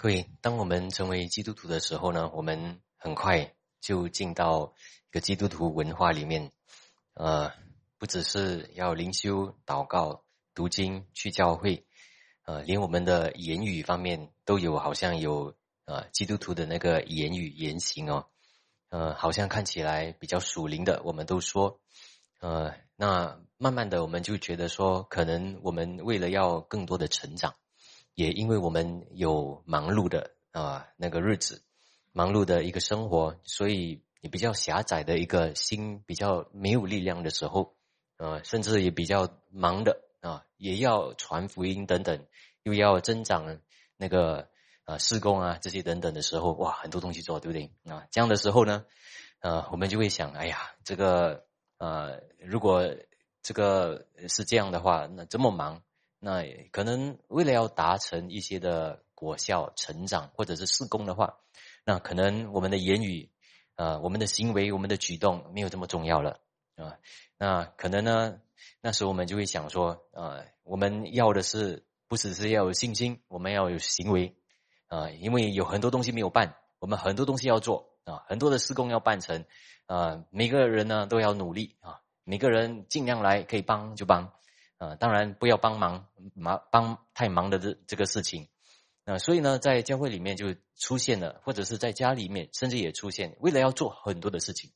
[0.00, 4.72] 各位，当我们成为基督徒的时候呢，我们很快就进到
[5.10, 6.52] 一个基督徒文化里面。
[7.14, 7.52] 呃，
[7.98, 10.22] 不只是要灵修、祷告、
[10.54, 11.84] 读经、去教会，
[12.44, 18.26] 呃，连我们的言语方面都有，好像有呃基督徒的那个言语言行哦。
[18.90, 21.80] 呃，好像看起来比较属灵的，我们都说，
[22.38, 27.56] 呃，那慢慢的我们就觉得说，可能我们为了要更多的成长。
[28.18, 31.62] 也因为我们有忙碌的啊那个日子，
[32.10, 37.76] 忙碌的一个生活，所以也比较狭窄的一个心，比较没有力量的时候，
[38.16, 42.26] 呃，甚至也比较忙的啊，也要传福音等等，
[42.64, 43.60] 又要增长
[43.96, 44.48] 那个
[44.82, 48.08] 啊施工啊这些等等的时候，哇，很多东西做，对不对啊？
[48.10, 48.84] 这样的时候呢，
[49.38, 51.44] 呃，我们就会想，哎呀，这个
[51.76, 52.82] 呃，如果
[53.42, 55.84] 这个是这样的话，那这么忙。
[56.20, 61.38] 那可能为了要达成一些的果效、成长，或者是施工的话，
[61.84, 63.30] 那可能我们的言语、
[63.76, 66.40] 啊，我们的行为、我们的举动没有这么重要了
[66.74, 66.98] 啊。
[67.36, 68.40] 那可能呢，
[68.80, 74.36] 那时候我们就会想说，啊，我们要的是不只是要有信心，我们要有行为
[74.88, 79.44] 啊，因为有很多东西没有办，我们很多东西要做啊，很多的施工要办成
[79.86, 84.32] 啊，每个人呢都要努力啊，每个人尽量来，可以帮就帮。
[84.78, 88.48] 啊，当然不要帮忙忙帮太忙的这这个事情，
[89.04, 94.70] 那所以呢，在教会里面就出现了，或者是在家里面，甚至也出现，为了要做很多的事情，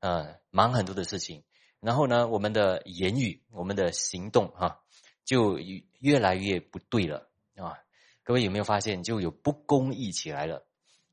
[0.00, 1.44] 呃，忙很多的事情，
[1.80, 4.80] 然后呢，我们的言语、我们的行动，哈，
[5.24, 5.58] 就
[5.98, 7.78] 越来越不对了啊！
[8.24, 10.66] 各位有没有发现，就有不公义起来了？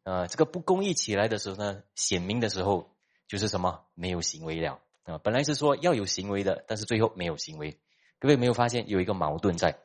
[0.04, 2.96] 啊，这个不公义起来的时候呢，显明的时候
[3.28, 3.86] 就是什么？
[3.94, 5.18] 没有行为了啊！
[5.20, 7.80] 本来是说要有行为的，但是最后没有行为。
[8.26, 9.78] 各位没有发现有一个矛盾在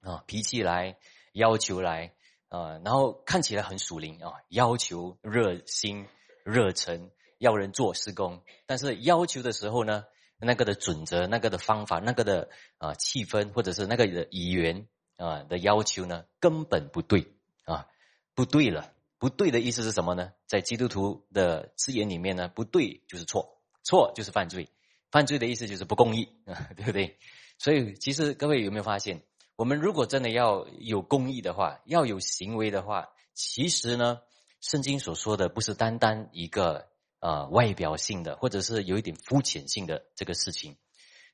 [0.00, 0.24] 啊？
[0.26, 0.96] 脾气来，
[1.34, 2.14] 要求来
[2.48, 6.06] 啊，然后看起来很属灵啊，要求热心、
[6.46, 8.42] 热忱，要人做施工。
[8.64, 10.06] 但是要求的时候呢，
[10.38, 17.34] 那个的准则、那个的方法、那个的啊气氛，或者是那个的语言啊的要求呢，根本不对
[17.66, 17.86] 啊，
[18.34, 18.94] 不对了。
[19.18, 20.32] 不对的意思是什么呢？
[20.46, 24.70] 在基督徒的字眼里面呢，不对就是错，错就是犯罪，
[25.10, 27.18] 犯罪的意思就是不公义啊， 对不对？
[27.58, 29.24] 所以，其实各位有没有发现，
[29.56, 34.20] 我们如果真的要有公义的话，要有行为的话，其实呢，
[34.60, 36.86] 圣经所说的不是单单一个
[37.18, 40.76] 呃外表性的，或者是有一点肤浅性的这个事情。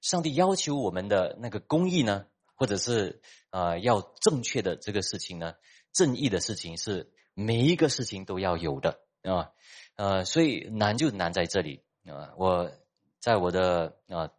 [0.00, 2.24] 上帝要求我们的那个公义呢，
[2.54, 3.20] 或者是
[3.50, 5.56] 呃要正确的这个事情呢，
[5.92, 9.50] 正义的事情是每一个事情都要有的啊。
[9.96, 12.32] 呃，所以难就难在这里啊。
[12.38, 12.72] 我
[13.20, 14.30] 在我的啊。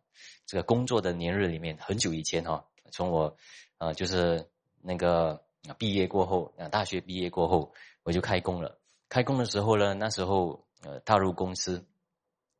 [0.45, 3.35] 这个工作的年日里面，很久以前哈，从我
[3.78, 4.50] 啊就是
[4.81, 5.44] 那个
[5.78, 7.73] 毕业过后啊，大学毕业过后，
[8.03, 8.79] 我就开工了。
[9.09, 11.85] 开工的时候呢，那时候呃踏入公司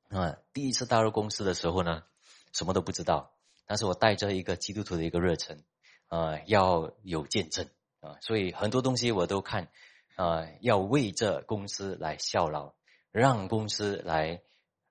[0.10, 2.04] 啊，第一次踏入公司的时候呢，
[2.52, 3.32] 什么都不知道。
[3.68, 5.64] 但是我带着一个基督徒的一个热忱
[6.08, 7.68] 啊，要有见证
[8.00, 9.70] 啊，所以很多东西我都看
[10.16, 12.74] 啊，要为这公司来效劳，
[13.12, 14.42] 让公司来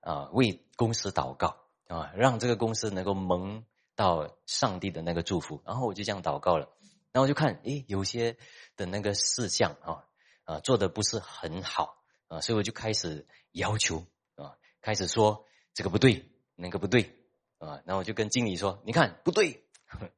[0.01, 1.64] 啊为公司祷告。
[1.87, 3.63] 啊，让这个公司能够蒙
[3.95, 6.69] 到上帝的那个祝福，然后我就这样祷告了。
[7.11, 8.37] 然后我就看，诶，有些
[8.75, 10.03] 的那个事项啊，
[10.43, 17.15] 啊，做的不是很好啊，所以我就开始要求啊，开始说这个不对，那个不对
[17.57, 17.81] 啊。
[17.85, 19.63] 然后我就跟经理说，你看不对。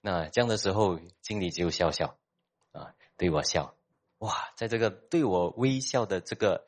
[0.00, 2.16] 那这样的时候，经理就笑笑
[2.70, 3.74] 啊，对我笑。
[4.18, 6.64] 哇，在这个对我微笑的这个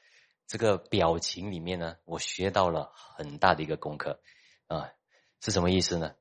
[0.48, 4.18] 这个表情里面呢，我学到了很大的一个功课。
[4.68, 4.92] 啊，
[5.40, 6.14] 是什么意思呢？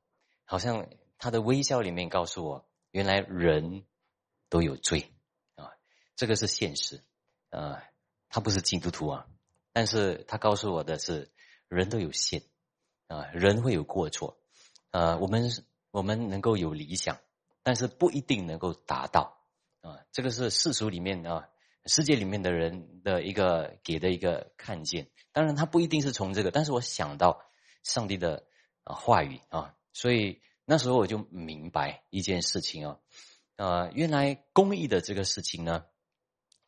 [0.44, 0.88] 好像
[1.18, 3.84] 他的微笑里面告诉我，原来人
[4.48, 5.12] 都有罪
[5.54, 5.70] 啊，
[6.16, 7.04] 这个是现实
[7.50, 7.82] 啊。
[8.30, 9.26] 他不是基督徒啊，
[9.72, 11.30] 但是他告诉我的是，
[11.68, 12.42] 人都有限
[13.06, 14.38] 啊，人会有过错
[14.90, 15.18] 啊。
[15.18, 15.50] 我们
[15.90, 17.18] 我们能够有理想，
[17.62, 19.42] 但是不一定能够达到
[19.82, 20.00] 啊。
[20.12, 21.48] 这个是世俗里面啊，
[21.84, 25.10] 世界里面的人的一个给的一个看见。
[25.32, 27.42] 当然，他不一定是从这个，但是我想到。
[27.82, 28.44] 上帝的
[28.84, 32.98] 啊话语啊，所以那时候我就明白一件事情啊，
[33.56, 35.86] 呃，原来公益的这个事情呢，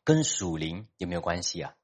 [0.03, 1.75] 跟属灵有没有关系啊？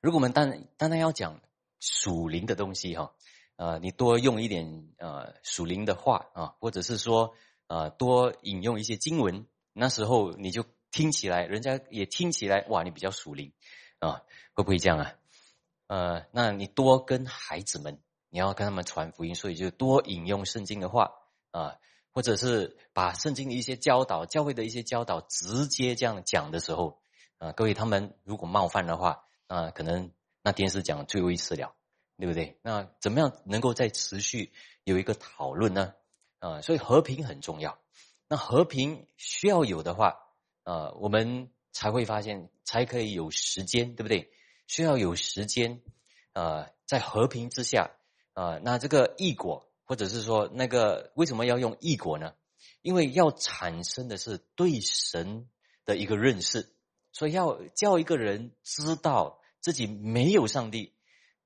[0.00, 1.40] 如果我们单单单要讲
[1.80, 3.14] 属灵的东西哈，
[3.56, 7.34] 呃，你多用一点呃属灵的话啊，或者是说
[7.68, 13.52] 呃多引用一些经文，那时候你就听起来，人家也听起来哇，你比较属灵
[13.98, 15.14] 啊，会不会这样啊？
[15.86, 17.98] 呃，那你多跟孩子们。
[18.32, 21.12] 你要跟他们传福音，所以就多引用圣经的话
[21.50, 21.76] 啊，
[22.12, 26.98] 或者是把圣经的一些教导、教会的一些教导直接这样讲的时候，
[27.36, 30.10] 啊，各位他们如果冒犯的话，啊，可能
[30.42, 31.74] 那电视讲最后一次了，
[32.16, 32.58] 对不对？
[32.62, 34.50] 那怎么样能够再持续
[34.84, 35.92] 有一个讨论呢？
[36.38, 37.78] 啊，所以和平很重要。
[38.28, 40.16] 那和平需要有的话，
[40.62, 44.32] 啊，我们才会发现，才可以有时间，对不对？
[44.66, 45.82] 需要有时间，
[46.32, 47.90] 啊，在和平之下，
[48.34, 52.32] 啊，那这个异果，或者是说那个为什么要用异果呢？
[52.80, 55.48] 因为要产生的是对神
[55.84, 56.72] 的一个认识，
[57.12, 60.94] 所以要叫一个人知道自己没有上帝，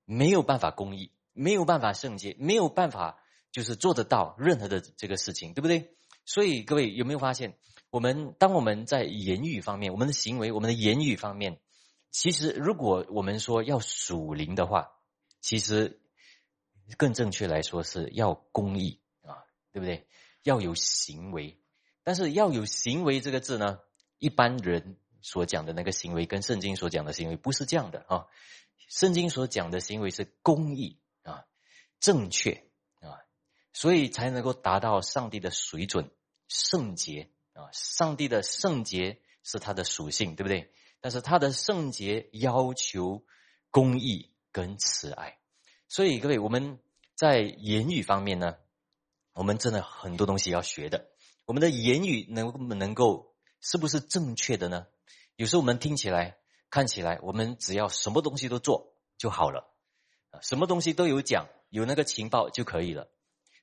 [0.05, 3.19] 没有办法公义，没有办法圣洁，没有办法
[3.53, 5.95] 就是做得到任何的这个事情，对不对？
[6.25, 7.57] 所以各位有没有发现，
[7.91, 11.59] 我们当我们在言语方面，我们的行为，我们的言语方面，
[12.11, 14.91] 其实如果我们说要属灵的话，
[15.41, 16.01] 其实
[16.97, 20.07] 更正确来说是要公义啊，对不对？
[20.43, 21.61] 要有行为，
[22.05, 23.81] 但是要有行为这个字呢，
[24.19, 28.27] 一般人所讲的那个行为跟圣经所讲的行为不是这样的啊。
[28.89, 31.45] 圣经所讲的行为是公义啊，
[31.99, 32.65] 正确
[33.01, 33.19] 啊，
[33.73, 36.11] 所以才能够达到上帝的水准。
[36.49, 40.73] 圣洁啊，上帝的圣洁是他的属性，对不对？
[41.01, 43.25] 但是他的圣洁要求
[43.73, 45.39] 公义跟慈爱，
[45.89, 46.79] 所以各位我们
[47.15, 48.57] 在言语方面呢，
[49.33, 51.07] 我们真的很多东西要学的。
[51.45, 54.87] 我们的言语能不能够是不是正确的呢？
[55.37, 56.39] 有时候我们听起来、
[56.71, 59.73] 看起来，我们只要什么东西都做就好了，
[60.43, 63.09] 什么东西都有讲，有那个情报就可以了。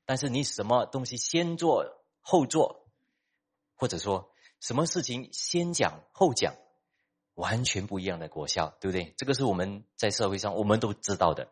[0.06, 1.86] 但是你什么东西先做？
[2.26, 2.88] 后做，
[3.76, 4.32] 或者说
[4.62, 6.56] 什么事情先讲后讲，
[7.34, 9.14] 完全不一样的果效，对不对？
[9.18, 11.50] 这个是我们在社会上我们都知道的，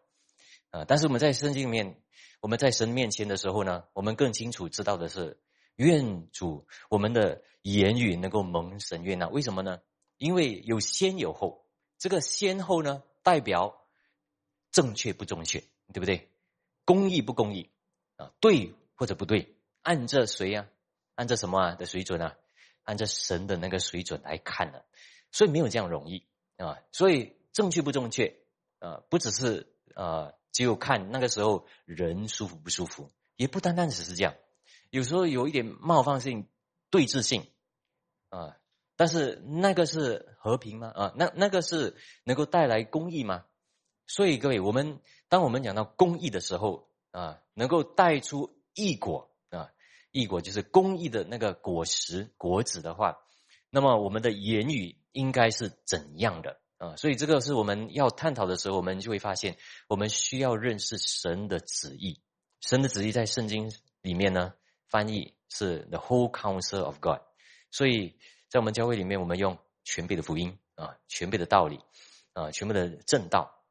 [0.72, 2.02] 啊，但是我们在圣经里面，
[2.40, 5.40] 我们在神面前的时候呢，我们更清楚知道的是，
[5.76, 9.28] 愿主我们的言语能够蒙神悦纳。
[9.28, 9.80] 为什么呢？
[10.18, 11.66] 因为有先有后，
[11.98, 13.86] 这个先后呢，代表
[14.72, 15.60] 正确不正确，
[15.94, 16.30] 对不对？
[16.86, 17.70] 公义不公义
[18.16, 18.32] 啊？
[18.40, 19.56] 对或者不对？
[19.82, 20.68] 按着谁呀？
[21.16, 22.38] 按着什么啊的水准啊？
[22.84, 24.86] 按着神的那个水准来看的，
[25.32, 26.26] 所以没有这样容易
[26.58, 26.80] 啊。
[26.92, 28.38] 所以正确不正确
[28.80, 29.04] 啊？
[29.10, 34.36] 不只是啊，只有看那个时候人舒服不舒服，也不单单只是这样。
[34.90, 36.48] 有时候有一点冒犯性、
[36.90, 37.48] 对峙性
[38.30, 38.58] 啊，
[38.96, 40.92] 但是那个是和平吗？
[40.94, 43.46] 啊，那那个是能够带来公益吗？
[44.08, 45.00] 所以各位，我们
[45.30, 49.72] 当我们讲到公益的时候啊，能够带出异果啊。
[50.12, 53.20] 异果就是公益的那个果实果子的话，
[53.70, 56.96] 那么我们的言语应该是怎样的啊？
[56.98, 59.58] 所以这个是我们要探讨的时候，我们就会发现，
[59.88, 62.20] 我们需要认识神的旨意。
[62.60, 64.54] 神的旨意在圣经里面呢，
[64.90, 67.20] 翻译是 the whole counsel of God。
[67.70, 68.18] 所以
[68.50, 71.80] 在我们教会里面，我们用全备的福音啊，全备的道理
[72.34, 73.64] 啊，全部的正道。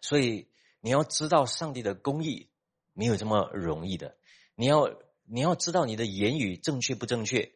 [0.00, 0.48] 所以
[0.80, 2.50] 你要知道上帝的公义
[2.92, 4.16] 没有这么容易的，
[4.56, 4.92] 你要。
[5.24, 7.52] 你要知道你的言语正确不正确，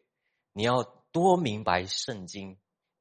[0.53, 2.57] 你要多明白圣经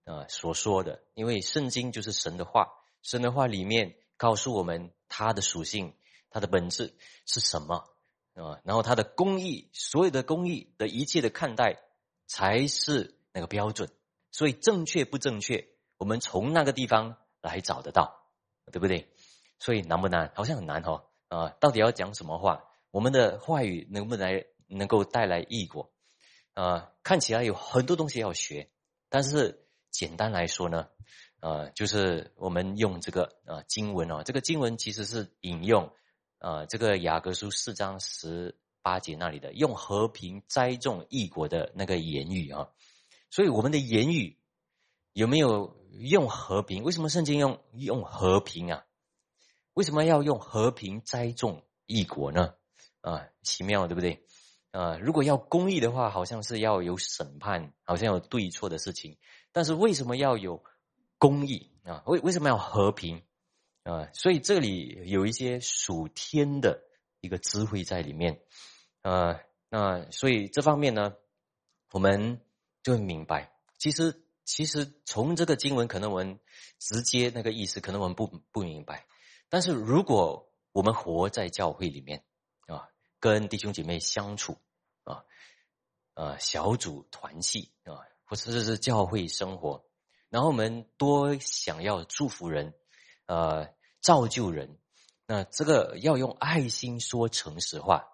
[0.06, 2.72] 啊所说的，因为圣经就是神的话，
[3.02, 5.94] 神的话里面告诉我们它的属性、
[6.30, 7.84] 它的本质是什么
[8.32, 11.82] 啊，然后它的公义，所有的公义的一切的看待
[12.26, 13.90] 才是那个标准，
[14.30, 18.26] 所以正确不正确，我们从那个地方来找得到，
[18.72, 19.12] 对不对？
[19.58, 20.32] 所以难不难？
[20.34, 21.50] 好像很难哈啊！
[21.60, 22.64] 到底要讲什么话？
[22.90, 24.46] 我们的话语能不能来？
[24.68, 25.92] 能够带来异果，
[26.54, 28.68] 啊，看起来有很多东西要学，
[29.08, 29.64] 但是
[29.96, 30.88] 简单来说呢，
[31.40, 35.90] 呃，就是我们用这个呃经文哦，这个经文其实是引用
[36.38, 42.68] 呃这个雅各书四章十八节那里的用和平栽种异国的那个言语啊，
[43.30, 44.38] 所以我们的言语
[45.14, 46.82] 有没有用和平？
[46.82, 48.84] 为什么圣经用用和平啊？
[49.72, 52.52] 为什么要用和平栽种异国呢？
[53.00, 54.26] 啊，奇妙对不对？
[54.72, 59.16] 啊，如果要公义的话，好像是要有审判，好像有对错的事情。
[59.56, 60.62] 但是为什么要有
[61.16, 62.02] 公义啊？
[62.04, 63.22] 为为什么要和平
[63.84, 64.06] 啊？
[64.12, 66.82] 所以这里有一些属天的
[67.22, 68.42] 一个智慧在里面
[69.00, 69.40] 啊。
[69.70, 71.16] 那所以这方面呢，
[71.90, 72.38] 我们
[72.82, 76.38] 就会明白，其实其实从这个经文，可能我们
[76.78, 79.06] 直接那个意思，可能我们不不明白。
[79.48, 82.22] 但是如果我们活在教会里面
[82.66, 84.58] 啊，跟弟兄姐妹相处。
[85.04, 85.24] 啊，
[86.12, 89.84] 呃，小组团契啊，或者是教会生活，
[90.28, 92.74] 然后我们多想要祝福人，
[93.24, 94.76] 呃，造就人，
[95.26, 98.08] 那这个要用爱心说诚实话，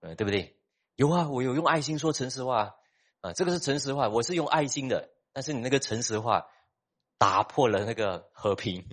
[0.00, 0.56] 呃，对不对？
[0.94, 2.76] 有啊，我有用爱心说诚实话
[3.20, 6.46] 啊，这个是诚实话，我是用爱心的，但是你那个诚实话
[7.18, 8.86] 打破了那个和平。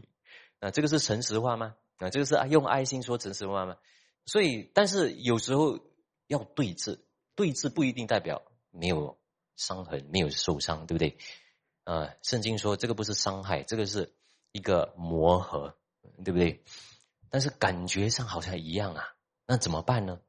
[0.59, 1.75] 啊，这个是诚实话吗？
[1.97, 3.77] 啊，这个是用爱心说诚实话吗？
[4.25, 5.79] 所以，但是有时候
[6.27, 6.99] 要对峙，
[7.33, 9.17] 对峙不一定代表没有
[9.61, 11.17] 伤痕、没有受伤，对不对？
[11.83, 14.13] 啊，圣经说这个不是伤害，这个是
[14.51, 15.75] 一个磨合，
[16.25, 16.63] 对不对？
[17.29, 19.05] 但是感觉上好像一样啊，
[19.45, 20.19] 那怎么办呢？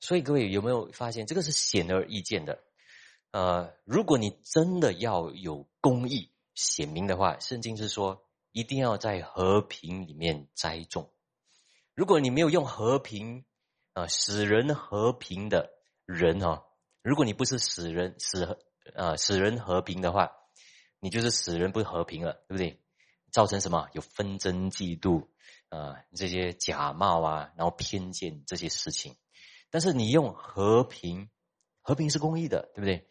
[0.00, 2.58] 所以各位有没有发现，这个是显而易见的？
[3.32, 11.12] 呃，如果你真的要有公义显明的话，圣经是说一定要在和平里面栽种。
[11.94, 13.44] 如果你没有用和平
[13.92, 15.70] 啊使人和平的
[16.06, 16.64] 人哦，
[17.02, 18.44] 如果你不是使人使
[18.94, 20.32] 啊使人和平的话，
[20.98, 22.80] 你就是使人不和平了，对不对？
[23.30, 23.88] 造成什么？
[23.92, 25.28] 有纷争、嫉妒
[25.68, 29.16] 啊这些假冒啊，然后偏见这些事情。
[29.70, 31.30] 但是你用和平，
[31.80, 33.08] 和平是公益的，对不对？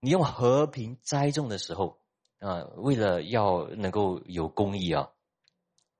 [0.00, 2.00] 你用和平栽种的时候，
[2.38, 5.10] 啊，为了要能够有公益啊，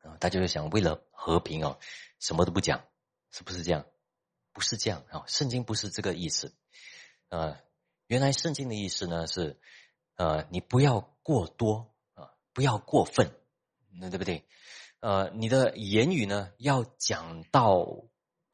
[0.02, 1.78] 啊，大家就想为了和平啊，
[2.20, 2.84] 什么都不讲，
[3.30, 3.84] 是不是这样？
[4.52, 6.54] 不是这样啊，圣经不是这个意思。
[7.28, 7.60] 啊，
[8.08, 9.60] 原来圣经的意思呢是，
[10.16, 13.30] 呃，你不要过多啊，不要过分，
[14.00, 14.46] 那对不对？
[15.00, 17.86] 呃，你的言语呢要讲到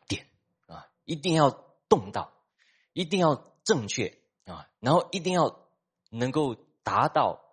[0.08, 0.26] 点
[0.66, 0.88] 啊。
[1.04, 1.50] 一定要
[1.88, 2.32] 动到，
[2.92, 5.68] 一定要正确啊，然后一定要
[6.10, 7.44] 能够达到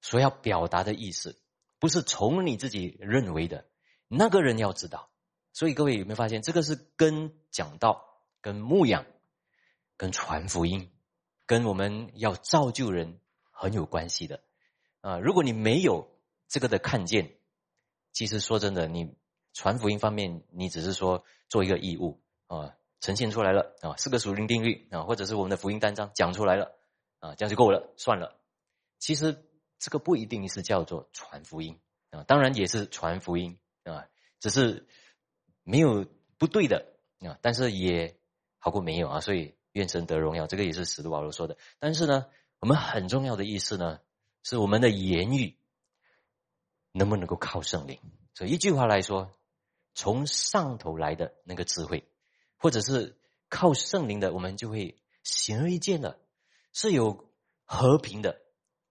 [0.00, 1.36] 所要表达的意思，
[1.80, 3.66] 不是从你自己认为的，
[4.06, 5.10] 那个人要知道。
[5.52, 8.06] 所以各位有没有发现，这个是跟讲道、
[8.40, 9.04] 跟牧养、
[9.96, 10.92] 跟传福音、
[11.50, 13.18] 跟我们要造就人
[13.50, 14.44] 很有关系的
[15.00, 15.18] 啊？
[15.18, 16.16] 如果你没有
[16.46, 17.34] 这个的看见，
[18.12, 19.16] 其实说真的，你
[19.52, 22.76] 传福音方面，你只是说做一个义务啊。
[23.00, 26.78] 呈现出来了啊，四个属灵定律啊，或者是我们的福音单章讲出来了
[27.18, 28.38] 啊，这样就够了，算了。
[29.00, 29.44] 其实
[29.80, 31.80] 这个不一定是叫做传福音
[32.10, 34.06] 啊，当然也是传福音啊，
[34.38, 34.86] 只是
[35.64, 36.06] 没有
[36.38, 36.92] 不对的
[37.26, 38.16] 啊，但是也
[38.60, 41.56] 好过没有啊，所以愿神得荣耀，这个也是使徒保罗说的。
[41.78, 42.26] 但是呢，
[42.58, 44.00] 我们很重要的意思呢，
[44.42, 45.56] 是我们的言语
[46.92, 47.98] 能不能够靠圣灵？
[48.34, 49.30] 所以一句话来说，
[49.94, 52.06] 从上头来的那个智慧。
[52.62, 53.16] 或者是
[53.48, 56.20] 靠圣灵的，我们就会显而易见的，
[56.74, 57.32] 是有
[57.64, 58.38] 和平的，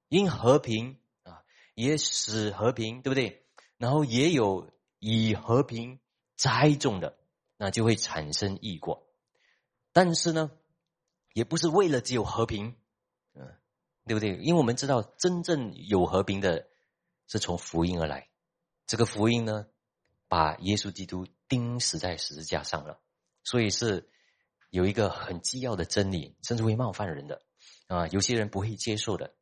[0.08, 1.44] 因和平啊，
[1.76, 3.46] 也使和平，对不对？
[3.78, 6.00] 然后也有以和平
[6.36, 7.16] 栽种的，
[7.58, 9.08] 那就会产生异果。
[9.94, 10.50] 但是呢，
[11.34, 12.76] 也不是为了只有和平，
[13.34, 13.56] 嗯，
[14.06, 14.36] 对不对？
[14.38, 16.68] 因为我们知道，真正有和平的，
[17.28, 18.30] 是从福音而来。
[18.88, 19.68] 这个福音呢，
[20.28, 23.00] 把耶稣基督钉死在十字架上了。
[23.44, 24.10] 所以是
[24.70, 27.42] 有一个很基要的真理，甚至会冒犯人的
[27.88, 29.34] 啊，有些人不会接受的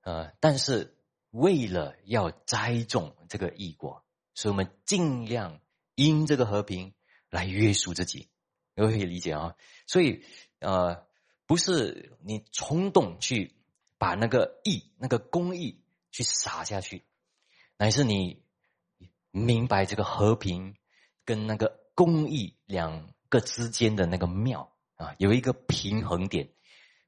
[0.00, 0.32] 啊。
[0.40, 0.96] 但是
[1.30, 5.60] 为了要栽种这个异果，所以我们尽量
[5.94, 6.92] 因这个和平
[7.30, 8.28] 来约束自己，
[8.76, 9.56] 各位可以理解啊。
[9.86, 10.24] 所以
[10.60, 11.06] 呃，
[11.46, 13.54] 不是你冲动去
[13.98, 17.04] 把那个义、那个公义去撒下去，
[17.76, 18.42] 乃是你
[19.30, 20.76] 明白这个和平
[21.24, 23.12] 跟那个公义两。
[23.32, 26.50] 个之间的那个妙啊，有一个平衡点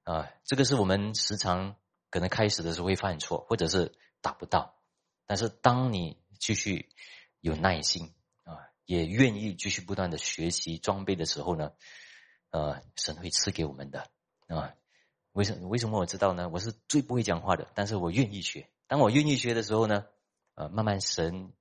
[0.04, 1.76] 啊，这个是我们时常
[2.08, 4.74] 可能开始的时候会犯错，或者是达不到。
[5.26, 6.88] 但是当你继续
[7.40, 8.14] 有耐心
[8.44, 11.72] 啊，也愿意继续不断的学习装备的时候呢，
[12.48, 14.10] 呃，神会赐给我们的
[14.48, 14.74] 啊。
[15.32, 16.48] 为什为什么我知道呢？
[16.48, 18.68] 我是最不会讲话的，但是我愿意学。
[18.86, 20.06] 当我愿意学的时候呢，
[20.54, 21.52] 呃，慢慢神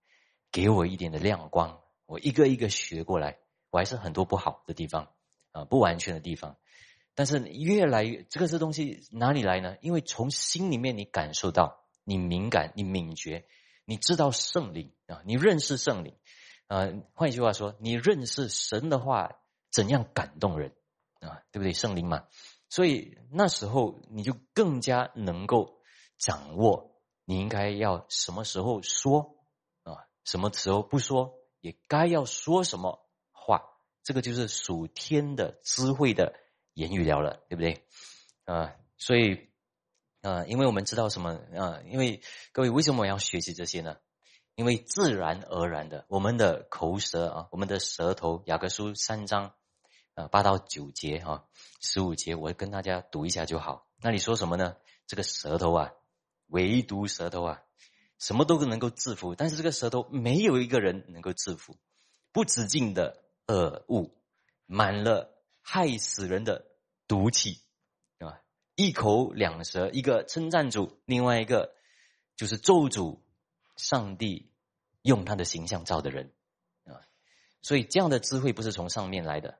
[0.52, 3.40] 给我一点的亮光，我一个一个学过来。
[3.72, 5.08] 我还是很多不好的地方
[5.52, 6.58] 啊，不完全的地方，
[7.16, 9.78] 但是越来越这个是东西哪里来呢？
[9.82, 13.48] 因为从心里面你感受到，你敏感，你敏觉，
[13.86, 16.16] 你知道圣灵啊，你认识圣灵
[16.68, 16.88] 啊。
[17.16, 19.40] 换一句话说，你认识神的话
[19.72, 20.76] 怎样感动人
[21.20, 21.42] 啊？
[21.52, 21.74] 对不对？
[21.74, 22.28] 圣灵嘛，
[22.74, 25.80] 所以那时候你就更加能够
[26.18, 29.38] 掌握你应该要什么时候说
[29.84, 33.00] 啊，什么时候不说，也该要说什么。
[33.32, 33.62] 话，
[34.04, 36.34] 这个就是属天的智慧的
[36.74, 37.86] 言语聊了，对不对？
[38.46, 39.50] 啊，所以
[40.22, 41.82] 啊，因为我们知道什么啊？
[41.86, 42.22] 因为
[42.54, 43.98] 各位为什么我要学习这些呢？
[44.56, 49.54] 因为自然而然的，我们的口舌啊，我们的舌头，雅各书三章
[50.16, 51.46] 啊八到九节啊，
[51.80, 53.88] 十五节，我跟大家读一下就好。
[54.02, 54.76] 那你说什么呢？
[55.08, 55.92] 这个舌头啊，
[56.48, 57.62] 唯独舌头啊，
[58.20, 61.78] 什么都能够制服，但是这个舌头没有一个人能够制服，
[62.32, 63.22] 不止境的。
[63.46, 64.18] 恶物
[64.68, 66.66] 满了害死人的
[67.10, 67.60] 毒气，
[68.20, 68.40] 啊，
[68.76, 71.76] 一口两舌，一个称赞主，另外一个
[72.38, 73.22] 就是咒主
[73.76, 74.50] 上帝
[75.02, 76.32] 用他的形象造的人
[76.86, 77.04] 啊，
[77.62, 79.60] 所以这样的智慧不是从上面来的。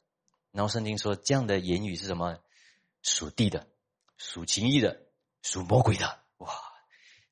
[0.54, 2.38] 然后圣经说，这样的言语是什么？
[3.02, 3.68] 属地的，
[4.18, 5.02] 属情义的，
[5.42, 6.20] 属魔鬼的。
[6.38, 6.54] 哇，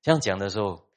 [0.01, 0.89] 这样讲的时候，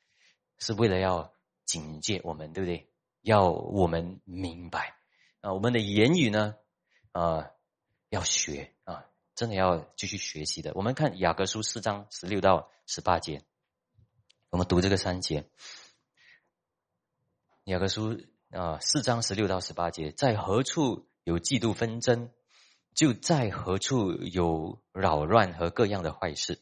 [0.59, 1.33] 是为了要
[1.66, 2.90] 警戒我们，对不对？
[3.21, 4.97] 要我们明白
[5.43, 6.57] 啊，我们的言语呢，
[7.12, 7.50] 啊，
[8.09, 10.73] 要学啊，真的要继续学习的。
[10.75, 13.45] 我们看雅各书四章十六到十八节，
[14.49, 15.49] 我们读这个三节。
[17.64, 18.19] 雅各书
[18.50, 21.07] 啊，四章十六到十八节，在何处？
[21.25, 22.31] 有嫉妒纷争，
[22.95, 26.61] 就在何处有扰乱和各样的坏事。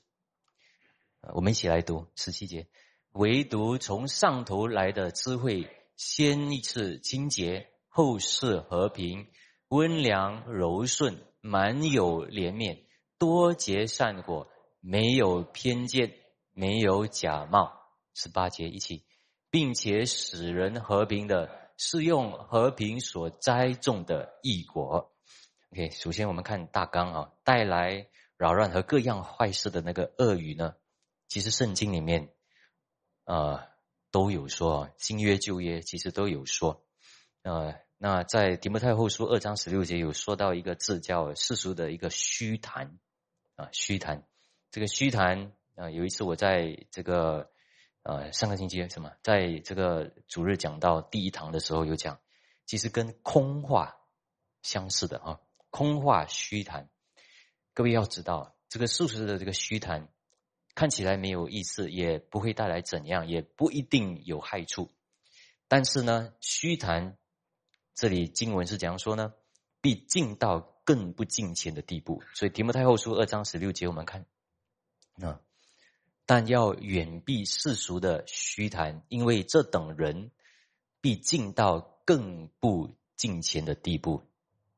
[1.35, 2.69] 我们一起来读十七节：
[3.11, 9.27] 唯独从上头来的智慧，先一次清洁，后世和平，
[9.67, 12.85] 温良柔顺，满有怜悯，
[13.19, 14.49] 多结善果，
[14.81, 16.15] 没有偏见，
[16.53, 17.73] 没有假冒。
[18.15, 19.05] 十八节一起，
[19.51, 21.62] 并且使人和平的。
[21.85, 25.13] 是用和平所栽种的异果。
[25.73, 30.77] OK，首先我们看大纲啊，带来扰乱和各样坏事的那个恶语呢，
[31.27, 32.33] 其实圣经里面
[33.25, 33.67] 啊
[34.13, 36.85] 都有说，新约旧约其实都有说。
[37.43, 42.97] 呃，那在提摩太后书二章十六节有说到一个字叫世俗的一个虚谈
[43.57, 44.25] 啊，虚谈。
[44.71, 47.52] 这个虚谈啊，有一次我在这个。
[48.03, 52.19] 呃，上个星期什么，在这个主日讲到第一堂的时候有讲，
[52.67, 53.97] 其实跟空话
[54.63, 55.41] 相似的啊，
[55.71, 56.89] 空话虚谈。
[57.75, 60.09] 各位要知道，这个事实的这个虚谈，
[60.75, 64.91] 看起来没有意思，也不会带来怎样，也不一定有害处。
[65.69, 67.17] 但是呢，虚谈
[67.95, 69.33] 这里经文是怎样说呢？
[69.81, 72.23] 必进到更不敬虔的地步。
[72.35, 74.27] 所以提摩太后书二章十六节，我们看
[75.21, 75.41] 啊。
[76.25, 80.31] 但要远避世俗的虚谈，因为这等人
[81.01, 84.23] 必进到更不敬虔的地步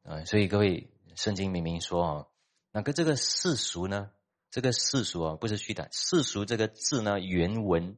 [0.03, 0.25] 啊！
[0.25, 2.27] 所以各位，圣经明明说啊，
[2.73, 4.11] 那个这个世俗呢，
[4.51, 5.89] 这个世俗啊，不是虚谈。
[5.93, 7.97] 世俗这个字呢，原文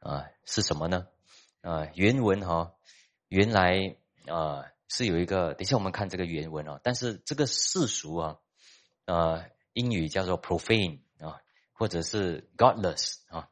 [0.00, 1.06] 啊是什么呢？
[1.60, 2.74] 啊，原文哈，
[3.28, 3.96] 原来
[4.26, 6.80] 啊是有一个，等一下我们看这个原文啊。
[6.82, 8.38] 但是这个世俗啊，
[9.04, 11.00] 呃，英语叫做 profane。
[11.76, 13.50] 或者是 godless 啊，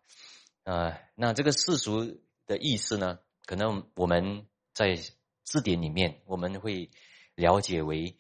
[0.63, 4.97] 呃，那这个世俗的意思呢，可能我们在
[5.43, 6.93] 字典里面我们会
[7.35, 8.17] 了解为，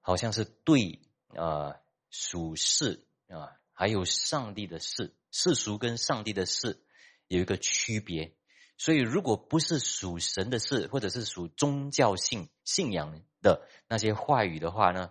[0.00, 1.00] 好像是对
[1.34, 1.76] 啊
[2.10, 6.84] 属世啊，还有上帝的事，世俗跟上帝的事
[7.26, 8.36] 有一个区别，
[8.76, 15.10] 所以如果不是属神的事，或者是属宗教性信仰的那些话语的话呢，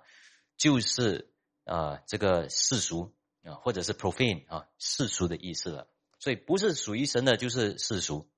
[0.57, 3.16] 就是啊这个世俗。
[3.47, 5.87] 啊，或者是 profane 啊，世俗的意思了，
[6.19, 8.29] 所以不是属于神的，就是世俗，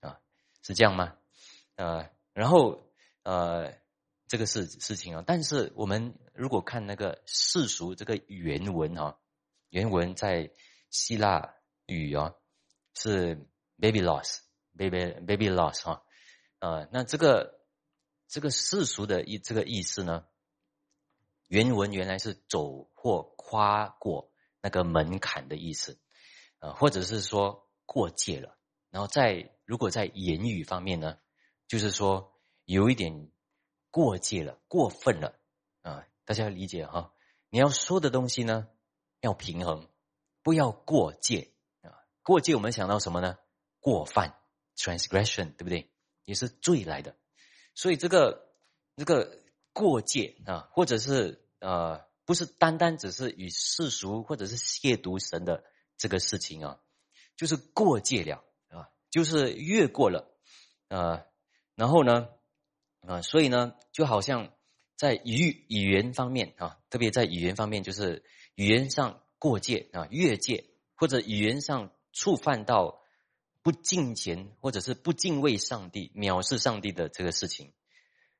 [0.00, 0.18] 啊，
[0.60, 1.16] 是这样吗？
[1.76, 2.90] 呃，然后
[3.22, 3.78] 呃，
[4.26, 9.18] 这个事事情啊，但是我们如果看那个世俗这个原文啊，
[9.70, 10.50] 原文在
[10.90, 11.54] 希腊
[11.86, 12.34] 语啊
[12.94, 13.46] 是
[13.78, 16.02] baby loss，baby baby loss 哈，
[16.58, 17.60] 呃，那这个
[18.26, 20.26] 这个世俗的意这个意思呢，
[21.46, 24.32] 原文原来是走或跨过。
[24.66, 25.96] 那个门槛的意思，
[26.58, 28.58] 呃，或者是说过界了。
[28.90, 31.18] 然后在如果在言语方面呢，
[31.68, 32.32] 就是说
[32.64, 33.30] 有一点
[33.92, 35.38] 过界了，过分了
[35.82, 36.04] 啊！
[36.24, 37.14] 大家要理解哈。
[37.48, 38.66] 你要说的东西呢，
[39.20, 39.88] 要平衡，
[40.42, 41.52] 不要过界
[41.82, 42.02] 啊。
[42.24, 43.38] 过界我们想到什么呢？
[43.78, 44.34] 过犯
[44.76, 45.92] （transgression） 对不对？
[46.24, 47.14] 也是罪来的。
[47.76, 48.48] 所以这个
[48.96, 49.38] 这个
[49.72, 52.04] 过界啊，或者是呃。
[52.26, 55.64] 不是单单只是与世俗或者是亵渎神的
[55.96, 56.80] 这个事情啊，
[57.36, 60.30] 就是过界了啊，就是越过了
[60.88, 61.24] 啊，
[61.76, 62.28] 然后呢
[63.00, 64.52] 啊，所以呢，就好像
[64.96, 68.24] 在语语言方面啊，特别在语言方面，就是
[68.56, 70.64] 语言上过界啊，越界
[70.96, 73.00] 或者语言上触犯到
[73.62, 77.72] 不敬虔或者是不敬畏上帝、藐视上帝的这个事情，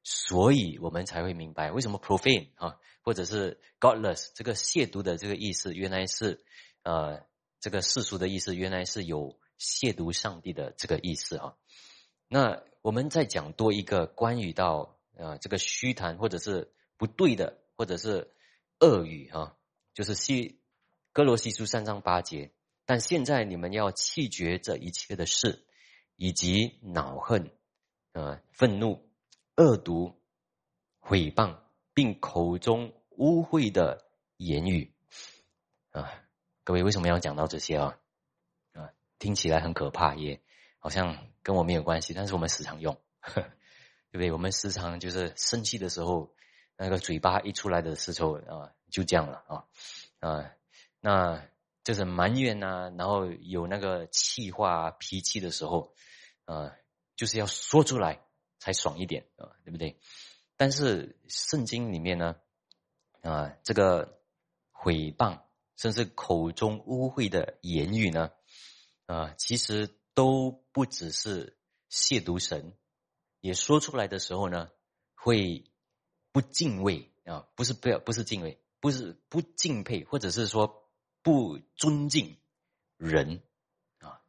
[0.08, 2.78] 所以我们才会明白为什么 profane 啊。
[3.02, 6.44] 或者是 godless 这个亵渎的这个意思，原来是
[6.82, 7.24] 呃
[7.60, 11.54] 这个世俗的意思，原来是有亵渎上帝的这个意思啊。
[12.26, 18.32] 那我们再讲多一个关于到呃这个虚谈或者是不对的，或者是
[18.80, 19.54] 恶语啊，
[19.94, 20.58] 就是西
[21.12, 22.50] 哥罗西书三章八节。
[22.86, 25.64] 但现在你们要弃绝这一切的事，
[26.16, 27.52] 以及恼恨、
[28.14, 29.08] 呃愤怒、
[29.56, 30.14] 恶毒、
[31.00, 31.58] 毁谤。
[31.96, 34.04] 并口中污秽的
[34.36, 34.92] 言语
[35.92, 36.12] 啊，
[36.62, 37.98] 各位为什么要讲到这些啊？
[38.74, 40.42] 啊，听起来很可怕也！
[40.78, 43.00] 好像跟我没有关系，但是我们时常用，
[43.32, 43.42] 对
[44.12, 44.30] 不对？
[44.30, 46.34] 我们时常就是生气的时候，
[46.76, 49.64] 那个嘴巴一出来的时候啊，就这样了啊
[50.20, 50.52] 啊，
[51.00, 51.48] 那
[51.82, 55.94] 就是埋怨呐，然后有那个气话、脾气的时候，
[56.44, 56.76] 啊，
[57.16, 58.25] 就是要说出来
[58.66, 59.96] 才爽一点啊，对不对？
[60.56, 62.34] 但是圣经里面呢，
[63.22, 64.18] 啊，这个
[64.72, 65.42] 毁谤
[65.76, 68.32] 甚至口中污秽的言语呢，
[69.06, 71.56] 啊，其实都不只是
[71.88, 72.72] 亵渎神，
[73.40, 74.68] 也说出来的时候呢，
[75.14, 75.70] 会
[76.32, 80.82] 不敬畏啊，不是不要，不是敬畏，不是不敬佩，或者是说。
[81.22, 82.38] 不尊敬
[82.98, 83.42] 人
[83.98, 84.22] 啊，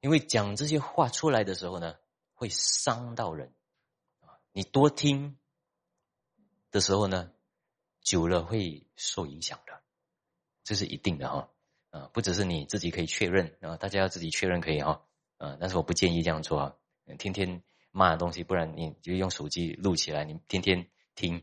[0.00, 1.96] 因为讲这些话出来的时候呢，
[2.34, 3.54] 会伤到人。
[4.52, 5.38] 你多听
[6.70, 7.30] 的时候呢，
[8.02, 9.82] 久了会受影响的，
[10.64, 11.50] 这是一定的哈
[11.90, 12.10] 啊。
[12.12, 15.02] 不只是你自己可以确认啊，大家要自己确认可以哈
[15.36, 15.56] 啊。
[15.60, 16.76] 但是我不建议这样做啊，
[17.18, 21.42] 天天骂东西，不然你就用手机录起来，你天天听，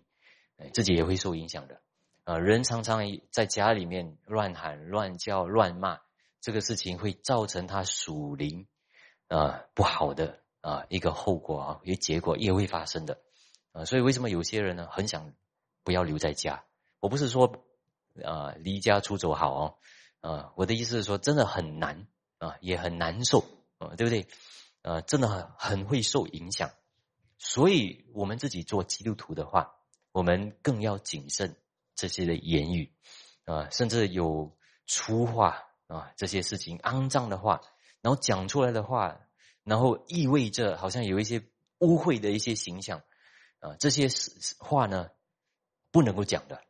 [0.74, 1.82] 自己也会受影响的。
[2.24, 6.00] 啊，人常常在家里面乱喊、乱叫、乱骂，
[6.42, 8.68] 这个事情会造成他属灵
[9.28, 13.22] 啊不好的啊一个后果啊，一个结果也会发生的
[13.72, 13.86] 啊。
[13.86, 15.34] 所以为什么有些人呢很想
[15.84, 16.64] 不要留在家？
[17.00, 17.64] 我不是说
[18.24, 19.78] 啊离家出走好哦
[20.22, 22.08] 啊，我的意思是说真的很难
[22.40, 23.46] 啊，也很难受
[23.78, 24.28] 啊，对不对？
[24.82, 26.72] 啊，真的很会受影响。
[27.38, 29.76] 所以我们自己做基督徒的话，
[30.12, 31.56] 我们更要谨慎。
[31.98, 32.92] 这些的言语
[33.46, 37.62] 啊，甚至有粗话啊，这些事情肮脏的话，
[38.02, 39.18] 然后讲出来的话，
[39.66, 41.44] 然后意味着好像有一些
[41.80, 43.02] 污秽的一些形象
[43.60, 44.08] 啊，这些
[44.60, 45.10] 话呢
[45.92, 46.62] 不能够讲的，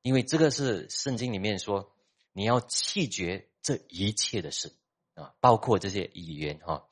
[0.00, 1.92] 因为这个是圣经里面说
[2.32, 4.72] 你要弃绝这一切的事
[5.12, 6.88] 啊，包括这些语言哈。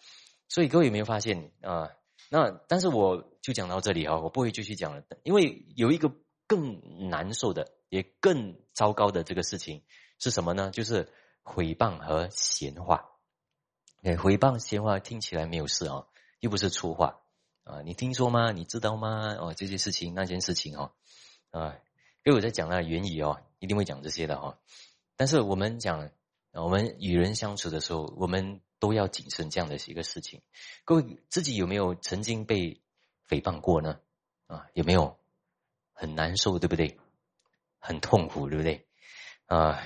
[0.49, 1.91] 所以各位有没有发现啊？
[2.29, 6.13] 那但是我就讲到这里啊，我不会继续讲了，因为有一个。
[6.47, 9.83] 更难受的，也更糟糕的这个事情
[10.19, 10.71] 是什么呢？
[10.71, 11.11] 就是
[11.43, 13.14] 诽谤和闲话。
[14.05, 16.07] 哎，诽谤闲话听起来没有事哦，
[16.41, 17.23] 又不是粗话
[17.63, 17.81] 啊。
[17.81, 18.53] 你听说吗？
[18.53, 19.35] 你知道吗？
[19.41, 20.93] 哦，这些事情那件事情哦，
[21.51, 21.75] 啊，
[22.23, 24.59] 因为我在讲那言语哦，一定会讲这些的哈。
[25.17, 26.11] 但是我们讲，
[26.53, 30.43] 我们与人相处的时候，我们都要谨慎这样的一个事情。
[30.85, 32.83] 各位自己有没有曾经被
[33.27, 34.01] 诽谤过呢？
[34.49, 35.19] 啊，有没有？
[35.95, 36.99] 很难受，对不对？
[37.79, 38.87] 很痛苦，对不对？
[39.47, 39.83] 啊，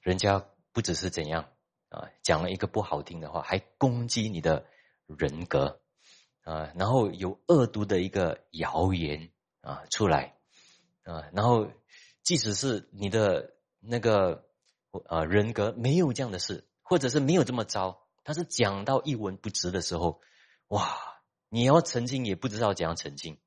[0.00, 1.50] 人家不只是怎样
[1.94, 4.66] 啊，讲了一个不好听的话，还攻击你的
[5.06, 5.80] 人格
[6.42, 9.30] 啊，然后有恶毒的一个谣言
[9.60, 10.34] 啊出来
[11.04, 11.70] 啊，然后
[12.24, 14.44] 即使是你的那个
[15.06, 20.20] 啊人格没有这样的事，或者是没有这么糟，但是讲到一文不值的时候，
[20.66, 20.98] 哇，
[21.48, 23.38] 你要澄清也不知道怎样澄清，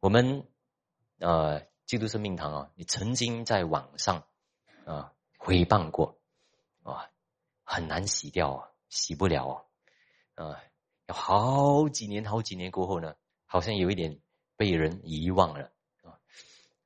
[0.00, 0.46] 我们。
[1.18, 4.24] 呃，基督生命堂啊，你曾经在网上
[4.84, 6.18] 啊诽谤过
[6.82, 7.08] 啊，
[7.68, 9.68] 很难洗掉啊，洗不了
[10.36, 10.62] 啊，啊，
[11.06, 14.20] 要好几年好几年过后呢，好像有一点
[14.56, 16.20] 被人遗忘了啊，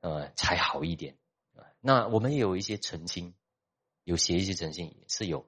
[0.01, 1.19] 呃，才好一点
[1.55, 1.63] 啊。
[1.81, 3.35] 那我们也有一些澄清，
[4.05, 5.47] 有写一些澄清是有，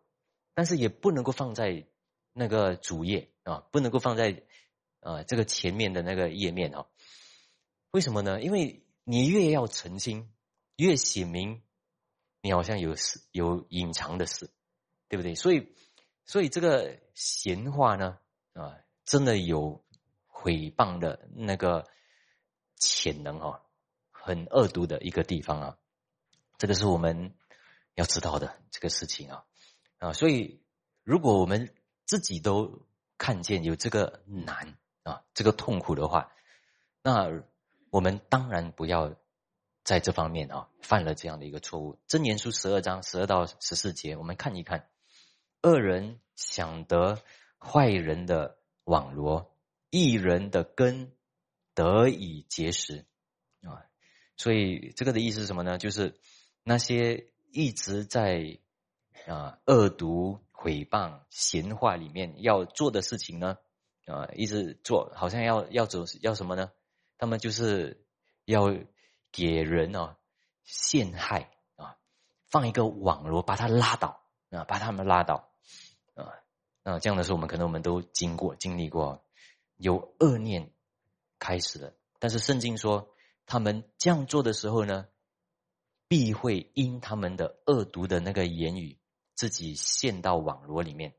[0.53, 1.87] 但是也不能够放在
[2.35, 4.45] 那个主页啊，不能够放在
[5.01, 6.87] 啊这个前面的那个页面哦。
[7.91, 8.43] 为什么呢？
[8.43, 10.31] 因为你越要澄清，
[10.77, 11.63] 越写明，
[12.43, 14.51] 你好像有事有隐藏的事，
[15.13, 15.35] 对不对？
[15.35, 15.69] 所以，
[16.25, 18.19] 所以这个闲话呢，
[18.55, 19.85] 啊，真的有
[20.33, 21.87] 诽谤的那个
[22.77, 23.61] 潜能哦，
[24.11, 25.77] 很恶毒的一个地方啊，
[26.57, 27.35] 这个是我们
[27.95, 29.45] 要知道的这个事情啊，
[29.99, 30.63] 啊，所以
[31.05, 31.75] 如果我们
[32.07, 32.87] 自己都
[33.19, 36.33] 看见有这个难啊，这个痛苦的话，
[37.03, 37.45] 那。
[37.93, 39.15] 我们当然不要
[39.85, 41.99] 在这方面啊犯了这样的一个错误。
[42.07, 44.89] 真言书十二章十二到十四节，我们看一看：
[45.63, 47.23] 恶人想得
[47.59, 49.57] 坏人的网罗，
[49.91, 51.13] 一人的根
[51.75, 53.07] 得以结实
[53.63, 53.87] 啊。
[54.37, 55.79] 所以这个的意思是什么呢？
[55.79, 56.19] 就是
[56.65, 58.59] 那些一直在
[59.29, 63.59] 啊恶毒、诽谤、闲话里面要做的事情呢
[64.07, 66.73] 啊，一直做好像要要走要什么呢？
[67.19, 68.05] 他们就是
[68.47, 68.75] 要
[69.31, 70.17] 给人啊
[70.65, 71.99] 陷害啊，
[72.51, 75.52] 放一个网络把他拉倒啊，把他们拉倒。
[76.85, 79.25] 那这样的时候，我们可能我们都经过经历过，
[79.77, 80.73] 有恶念
[81.39, 81.95] 开始了。
[82.19, 83.09] 但是圣经说，
[83.47, 85.07] 他们这样做的时候呢，
[86.09, 88.99] 必会因他们的恶毒的那个言语，
[89.35, 91.15] 自己陷到网络里面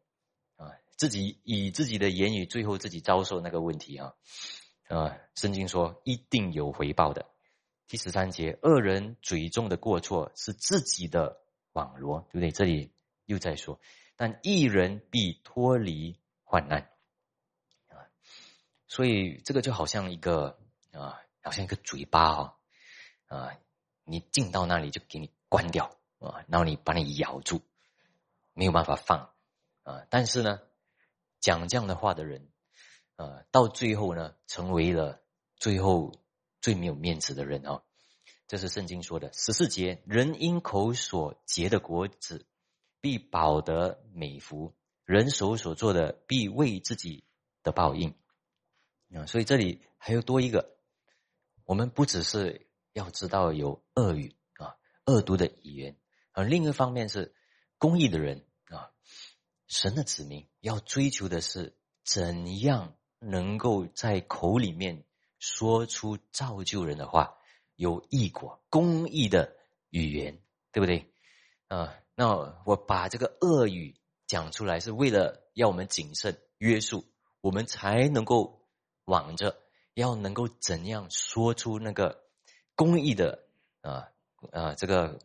[0.55, 0.71] 啊。
[0.95, 4.13] 自己以自己的言语，最后自己遭受那个问题啊
[4.87, 5.17] 啊！
[5.35, 7.25] 圣经说一定有回报的。
[7.87, 11.41] 第十三节，恶人嘴中的过错是自己的
[11.73, 12.51] 网罗，对不对？
[12.51, 12.93] 这里
[13.25, 13.79] 又在说，
[14.15, 16.89] 但一人必脱离患难
[17.87, 18.07] 啊。
[18.87, 20.59] 所以这个就好像一个
[20.91, 22.53] 啊，好像一个嘴巴啊
[23.27, 23.57] 啊，
[24.03, 27.61] 你进到那里就给你关掉啊，然后你把你咬住，
[28.53, 29.33] 没有办法放
[29.83, 30.05] 啊。
[30.09, 30.59] 但是呢，
[31.39, 32.47] 讲这样的话的人，
[33.15, 35.21] 呃，到最后呢，成为了
[35.57, 36.13] 最后。
[36.63, 37.83] 最没有面子的人哦，
[38.47, 42.45] 这是圣经说的十四节：人因口所结的果子，
[43.03, 47.25] 必保得美福；人手所做的，必为自己
[47.61, 48.15] 的报应。
[49.13, 50.77] 啊，所以这里还有多一个，
[51.65, 55.97] 我们不只是要知道有恶语啊、恶毒的语言，
[56.31, 57.35] 而另一方面是
[57.77, 58.93] 公义的人啊，
[59.67, 65.03] 神的子民要追求的是怎样能够在口里面。
[65.39, 67.37] 说出造就人的话，
[67.75, 69.57] 有义果、公义的
[69.89, 71.11] 语言，对不对？
[71.67, 73.95] 啊，那我把这个恶语
[74.27, 77.05] 讲出来，是为了要我们谨慎约束，
[77.41, 78.67] 我们才能够
[79.05, 79.59] 往着
[79.93, 82.23] 要能够怎样说出那个
[82.75, 83.45] 公益的
[83.81, 84.09] 啊
[84.51, 85.19] 啊这个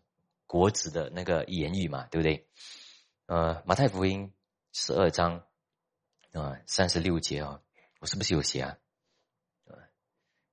[0.46, 2.48] 国子的那个言语嘛，对不对？
[3.26, 4.32] 呃，马太福音
[4.72, 5.44] 十二章
[6.32, 7.60] 啊三十六节啊，
[8.00, 8.78] 我是不是有写啊？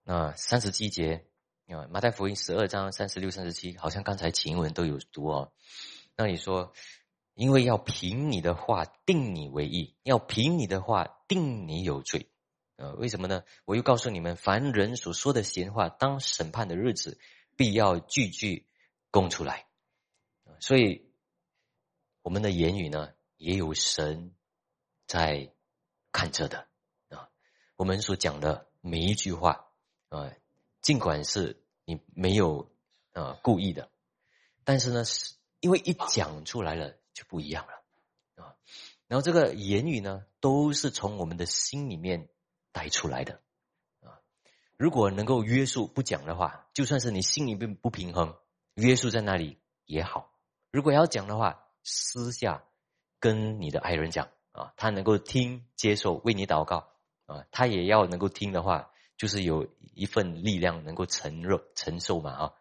[0.04, 1.26] 那三十七节
[1.68, 5.52] 啊，马太福音十二章三十六、三十七，好像刚才秦文都有读哦。
[6.16, 6.74] 那你说，
[7.34, 12.30] 因为要凭你的话定你为义，要凭你的话定你有罪，
[12.78, 13.44] 呃，为什么呢？
[13.66, 17.20] 我又告诉你们，凡人所说的闲话，当审判的日子，
[17.56, 18.66] 必要句句
[19.12, 19.66] 供出来。
[20.60, 21.06] 所以，
[22.22, 24.34] 我们的言语呢，也有神
[25.08, 25.52] 在
[26.12, 26.68] 看着的
[27.10, 27.30] 啊。
[27.76, 29.62] 我们所讲的每一句话。
[30.10, 30.32] 啊，
[30.82, 32.72] 尽管是你没有
[33.12, 33.90] 啊故意的，
[34.64, 35.34] 但是呢，是
[35.66, 38.54] 因为一讲出来了就不一样了啊。
[39.08, 42.30] 然后这个言语呢，都是从我们的心里面
[42.72, 43.42] 带出来的
[44.02, 44.22] 啊。
[44.78, 48.36] 如果能够约束不讲的话，就算是你心里面不平衡，
[48.76, 50.32] 约束在那里也好。
[50.70, 52.64] 如果要讲的话，私下
[53.20, 56.92] 跟你的爱人讲啊，他能够听、接受、为你祷告
[57.26, 58.92] 啊，他也要能够听的话。
[59.18, 62.54] 就是有一份力量能够承受承受嘛啊，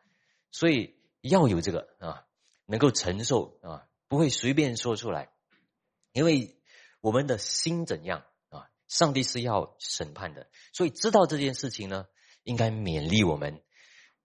[0.53, 2.25] 所以要有这个啊，
[2.66, 5.31] 能够承受啊，不会随便说出来，
[6.12, 6.59] 因为
[7.00, 12.07] 我们的心怎样啊，上帝是要审判的，所以知道这件事情呢，
[12.42, 13.62] 应该勉励我们，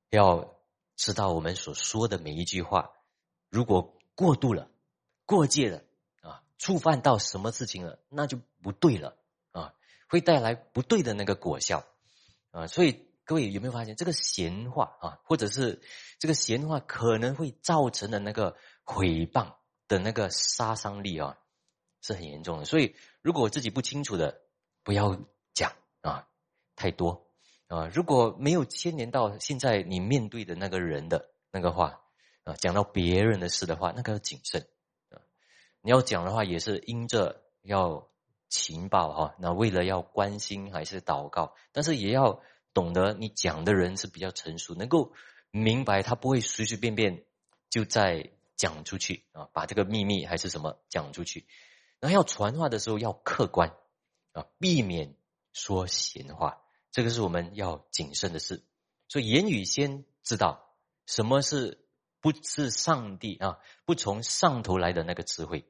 [0.09, 0.55] 要
[0.95, 2.91] 知道我们所说的每一句话，
[3.49, 4.69] 如果过度了、
[5.25, 5.83] 过界了
[6.21, 9.17] 啊，触犯到什么事情了，那就不对了
[9.51, 9.73] 啊，
[10.07, 11.85] 会带来不对的那个果效。
[12.51, 15.83] 啊，所以各位有没有发现，这个闲话啊，或者是
[16.17, 19.53] 这个闲话可能会造成的那个毁谤
[19.87, 21.37] 的那个杀伤力啊，
[22.01, 22.65] 是很严重的。
[22.65, 24.41] 所以如果自己不清楚的，
[24.83, 25.15] 不要
[25.53, 26.27] 讲啊，
[26.75, 27.27] 太多
[27.67, 27.85] 啊。
[27.93, 32.01] 如果没有牵连到现在你面对的那个人的那个话
[32.45, 34.67] 啊，讲到别人的事的话，那个要谨慎
[35.11, 35.21] 啊。
[35.81, 38.09] 你要讲的话，也是因着要。
[38.51, 42.41] 情报哈，那为了要关心还是祷告，但是也要
[42.79, 45.11] 懂得你讲的人是比较成熟，能够
[45.51, 47.25] 明白他不会随随便便
[47.69, 51.45] 就在讲出去啊，把这个秘密还是什么讲出去。
[51.99, 53.75] 然后要传话的时候要客观
[54.31, 55.13] 啊，避免
[55.51, 58.63] 说闲话，这个是我们要谨慎的事。
[59.09, 60.73] 所以言语先知道
[61.05, 61.85] 什么是
[62.21, 65.65] 不是上帝啊，不从上头来的那个智慧。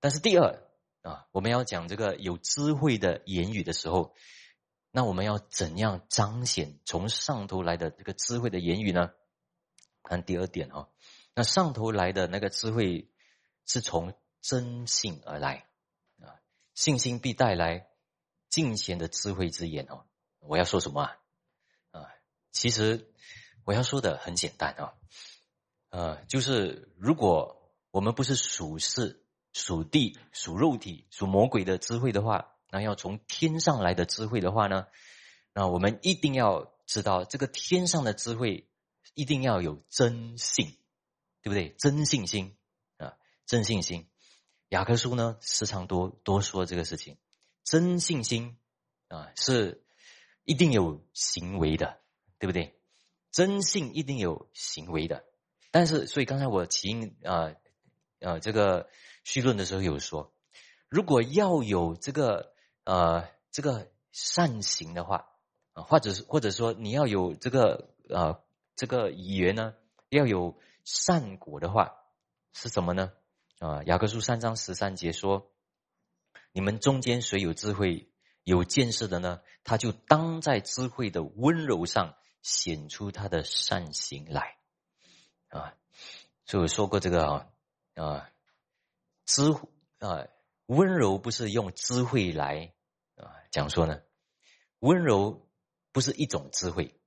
[0.00, 0.60] 但是第二。
[1.02, 4.14] 啊，我们要讲这个有智慧的言语的时候，
[4.92, 9.10] 那我们要怎样彰显从上头来的这个智慧的言语呢？
[10.04, 10.88] 看第二点啊，
[11.34, 13.10] 那上头来的那个智慧
[13.66, 15.66] 是从真性而来
[16.20, 16.38] 啊，
[16.74, 17.88] 信心必带来
[18.48, 20.04] 敬贤的智慧之言哦。
[20.38, 21.16] 我要说什么啊？
[21.90, 22.08] 啊，
[22.50, 23.12] 其实
[23.64, 24.94] 我要说的很简单啊，
[25.88, 29.18] 呃，就是如果我们不是属世。
[29.54, 34.88] 属地、属肉体、属魔鬼的智慧的话，那要从天上来的智慧的话呢？
[35.52, 38.68] 那我们一定要知道，这个天上的智慧
[39.14, 40.76] 一定要有真信，
[41.42, 41.76] 对不对？
[41.78, 42.56] 真信心
[42.96, 43.14] 啊，
[43.46, 44.08] 真信心。
[44.70, 47.18] 雅各书呢，时常多多说这个事情。
[47.62, 48.56] 真信心
[49.06, 49.84] 啊，是
[50.44, 52.00] 一定有行为的，
[52.38, 52.80] 对不对？
[53.30, 55.24] 真信一定有行为的。
[55.70, 57.54] 但是，所以刚才我提啊。
[58.24, 58.88] 呃，这个
[59.24, 60.32] 绪论的时候有说，
[60.88, 62.51] 如果要有这个
[62.84, 65.28] 呃这个善行的话
[65.72, 68.42] 啊，或者是或者说你要有这个呃
[68.76, 69.74] 这个语言呢，
[70.08, 71.94] 要有善果的话，
[72.52, 73.12] 是什么呢？
[73.58, 75.50] 啊，雅各书三章十三节说
[76.52, 78.10] ：“你们中间谁有智慧、
[78.42, 79.40] 有见识的呢？
[79.62, 84.56] 他就当在智慧的温柔上显出他的善行来。”
[85.48, 85.74] 啊，
[86.44, 87.46] 所以我说过这个啊
[87.94, 88.28] 啊，
[89.24, 89.52] 知
[89.98, 90.26] 啊。
[90.72, 92.72] 温柔不是用智慧来
[93.16, 94.00] 啊讲说呢，
[94.78, 95.46] 温柔
[95.92, 96.98] 不是一种智慧，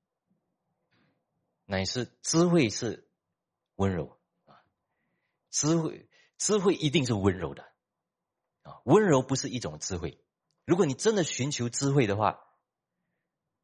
[1.66, 3.10] 乃是智慧是
[3.74, 4.62] 温柔啊，
[5.50, 7.64] 智慧智慧一定是温柔的
[8.62, 10.24] 啊，温柔不是一种智慧。
[10.66, 12.40] 如果你真的寻求智慧的话，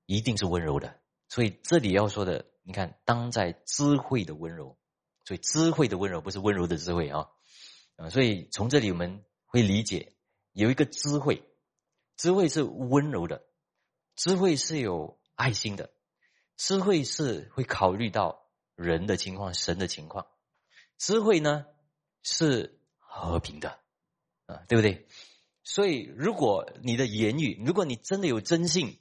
[0.08, 1.00] 一定是温柔的。
[1.30, 4.80] 所以这里要说的，你看，当在智慧的温柔，
[5.26, 7.30] 所以智慧的温柔不是温柔的智慧啊
[7.98, 9.24] 啊，所以从这里我们。
[9.52, 10.14] 会理解
[10.54, 11.44] 有一个智慧，
[12.16, 13.44] 智慧是温柔的，
[14.16, 15.92] 智慧是有爱心的，
[16.56, 20.26] 智慧是会考虑到人的情况、神的情况，
[20.98, 21.66] 智慧呢
[22.24, 23.78] 是和平的，
[24.46, 25.06] 啊，对不对？
[25.64, 29.00] 所以，如果你的言语，如果你真的有真信，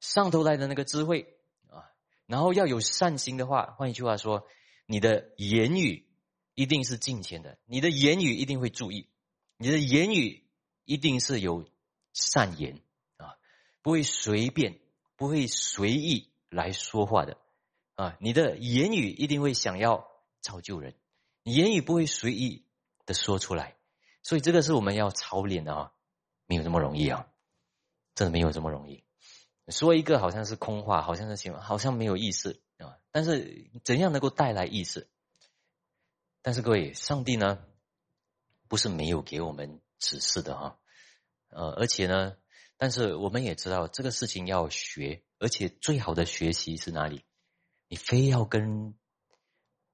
[0.00, 1.86] 上头来的那个智慧啊，
[2.26, 4.48] 然后要有善心的话，换一句话说，
[4.86, 6.08] 你的言语
[6.56, 9.08] 一定是金钱的，你的言语一定会注意。
[9.58, 10.44] 你的言语
[10.84, 11.68] 一定是有
[12.12, 12.80] 善言
[13.16, 13.36] 啊，
[13.82, 14.78] 不会随便、
[15.16, 17.38] 不会随意来说话的
[17.94, 18.16] 啊。
[18.20, 20.06] 你的言语一定会想要
[20.40, 20.94] 造就人，
[21.42, 22.64] 言语不会随意
[23.06, 23.76] 的说出来。
[24.22, 25.92] 所以这个是我们要操练的啊，
[26.46, 27.28] 没有这么容易啊，
[28.14, 29.04] 真的没有这么容易。
[29.68, 32.98] 说一个好像是空话，好像是行，好像没有意思啊。
[33.10, 35.08] 但是怎样能够带来意思？
[36.42, 37.64] 但是各位，上帝呢？
[38.68, 40.78] 不是没有给我们指示的哈，
[41.48, 42.36] 呃，而且呢，
[42.76, 47.24] 但是我们也知道这个事情要学，而且最好的学习是哪里？
[47.88, 48.94] 你非要跟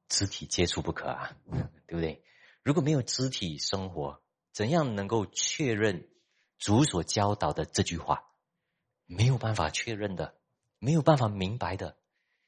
[0.08, 1.37] 肢体接触不可啊，
[1.87, 2.24] 对不对？
[2.62, 6.08] 如果没有肢体生活，怎样能够确认
[6.58, 8.24] 主所教导的这句话？
[9.06, 10.38] 没有办法确认的，
[10.78, 11.98] 没有办法明白的。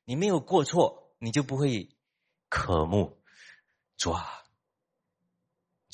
[0.04, 1.90] 你没有过错，你就不会
[2.48, 3.22] 渴慕
[3.96, 4.43] 抓。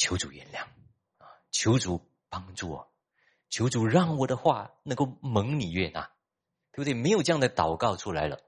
[0.01, 0.63] 求主原谅
[1.19, 1.29] 啊！
[1.51, 2.91] 求主帮助我，
[3.51, 6.11] 求主让我的话能够蒙你悦纳，
[6.73, 6.95] 对不对？
[6.95, 8.41] 没有这样的祷告出来了。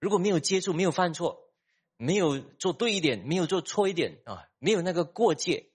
[0.00, 1.50] 如果没有接触，没有犯错，
[1.98, 5.70] 没有做对一点，没有做错一点啊，没有那个过界，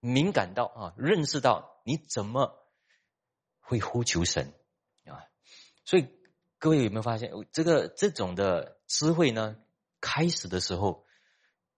[0.00, 2.58] 敏感到啊，认识到你怎么
[3.60, 4.52] 会呼求神
[5.06, 5.22] 啊？
[5.84, 6.08] 所以
[6.58, 9.56] 各位有没有发现，这个这种的智慧呢？
[10.00, 11.06] 开始的时候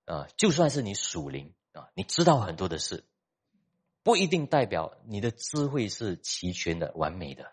[0.06, 1.52] 啊，就算是你属灵。
[1.76, 3.04] 啊，你知道很多的事，
[4.02, 7.52] 不一定代表你的智慧是齐全的、完美的。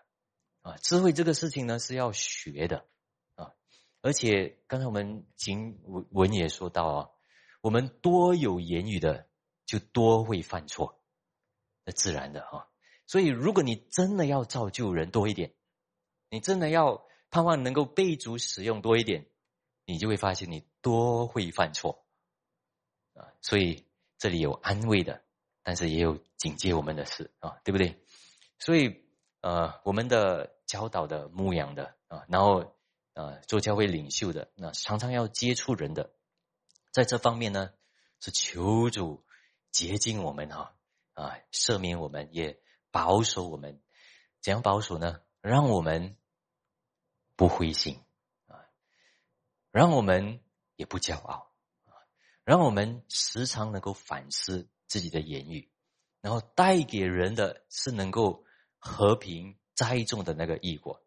[0.62, 2.86] 啊，智慧这个事情呢是要学的
[3.34, 3.52] 啊。
[4.00, 7.10] 而且刚才我们经文文也说到啊，
[7.60, 9.28] 我们多有言语的，
[9.66, 11.02] 就多会犯错，
[11.84, 12.70] 那自然的哈。
[13.06, 15.52] 所以如果你真的要造就人多一点，
[16.30, 19.26] 你真的要盼望能够备足使用多一点，
[19.84, 22.06] 你就会发现你多会犯错
[23.12, 23.28] 啊。
[23.42, 23.84] 所以。
[24.18, 25.22] 这里有安慰的，
[25.62, 28.02] 但是也有警戒我们的事啊，对不对？
[28.58, 29.04] 所以
[29.40, 32.76] 呃，我们的教导的牧养的啊，然后
[33.12, 36.14] 呃，做教会领袖的，那常常要接触人的，
[36.92, 37.70] 在这方面呢，
[38.20, 39.24] 是求主
[39.70, 40.74] 洁净我们哈
[41.12, 43.80] 啊，赦免我们，也保守我们。
[44.40, 45.20] 怎样保守呢？
[45.40, 46.16] 让我们
[47.36, 48.02] 不灰心
[48.46, 48.64] 啊，
[49.70, 50.40] 让我们
[50.76, 51.53] 也不骄傲。
[52.44, 55.70] 让我们时常能够反思自己的言语，
[56.20, 58.44] 然后带给人的是能够
[58.78, 61.02] 和平栽种的那个异果。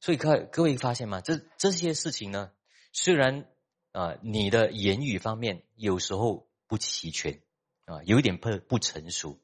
[0.00, 1.20] 所以，各各位发现吗？
[1.22, 2.52] 这这些事情呢，
[2.92, 3.48] 虽然
[3.92, 7.40] 啊，你的言语方面有时候不齐全
[7.86, 9.40] 啊，有点不不成熟，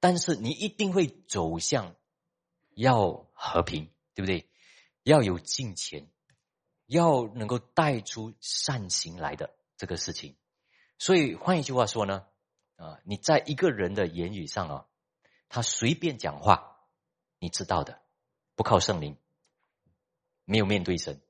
[0.00, 1.94] 但是你一定会走向
[2.74, 4.48] 要和平，对不对？
[5.02, 6.08] 要有金钱，
[6.86, 10.36] 要能够带出善行来的这个事情。
[11.02, 12.24] 所以换一句话说呢，
[12.76, 14.86] 啊，你在一个人的言语上啊，
[15.48, 16.76] 他随便讲话，
[17.40, 17.98] 你知道的，
[18.54, 19.16] 不靠圣灵，
[20.44, 21.20] 没有面对神，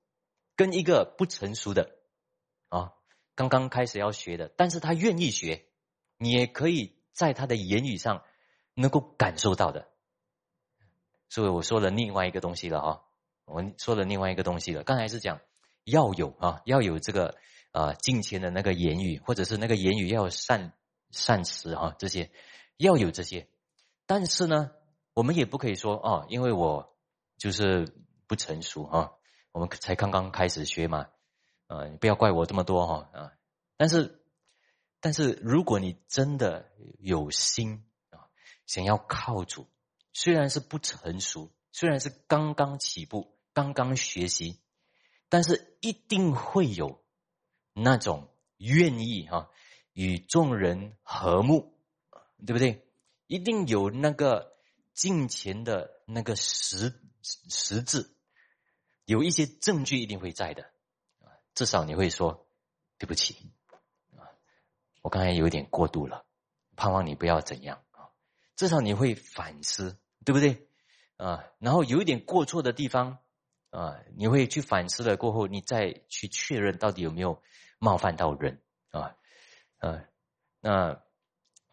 [0.57, 1.97] 跟一个不成熟的
[2.69, 2.93] 啊，
[3.35, 5.65] 刚刚开始要学的，但是他愿意学，
[6.19, 8.25] 你也可以在他的言语上
[8.75, 9.89] 能够感受到的。
[11.31, 13.01] 所以我说了另外一个东西了啊，
[13.47, 15.41] 我说了另外一个东西了，刚才是讲
[15.85, 17.39] 要有啊，要有这个。
[17.73, 20.73] 啊，金钱的那个言语，或者是那个言语要善
[21.11, 22.31] 善词啊，这些
[22.77, 23.49] 要有这些。
[24.07, 24.71] 但是呢，
[25.15, 26.97] 我们也不可以说哦，因为我
[27.39, 27.95] 就是
[28.27, 29.13] 不成熟啊，
[29.53, 31.09] 我们才刚刚开始学嘛，
[31.67, 33.33] 啊，你不要怪我这么多哈啊。
[33.77, 34.23] 但是，
[35.01, 38.29] 但是如果你真的有心啊，
[38.67, 39.67] 想要靠主，
[40.13, 44.61] 虽然是不成熟，虽然是刚刚起步、刚刚学习，
[45.29, 47.02] 但是一定会有
[47.73, 49.51] 那种愿意哈
[49.93, 51.75] 与众人和睦，
[52.47, 52.87] 对不对？
[53.27, 54.55] 一定有那个
[54.93, 58.15] 金钱的那个实实质，
[59.07, 60.65] 有一些证据一定会在的
[61.21, 61.33] 啊。
[61.55, 62.47] 至少你会说
[62.99, 63.53] 对不起
[64.17, 64.29] 啊，
[65.01, 66.27] 我刚才有点过度了，
[66.77, 68.11] 盼望你不要怎样啊。
[68.55, 70.69] 至少你会反思，对不对
[71.17, 71.45] 啊？
[71.59, 73.19] 然后有一点过错的地方
[73.73, 77.43] 啊，你会去反思了过后，你再去确认到底有没有
[77.81, 78.63] 冒犯到人
[78.93, 79.17] 啊？
[79.81, 80.05] 呃，
[80.61, 81.03] 那。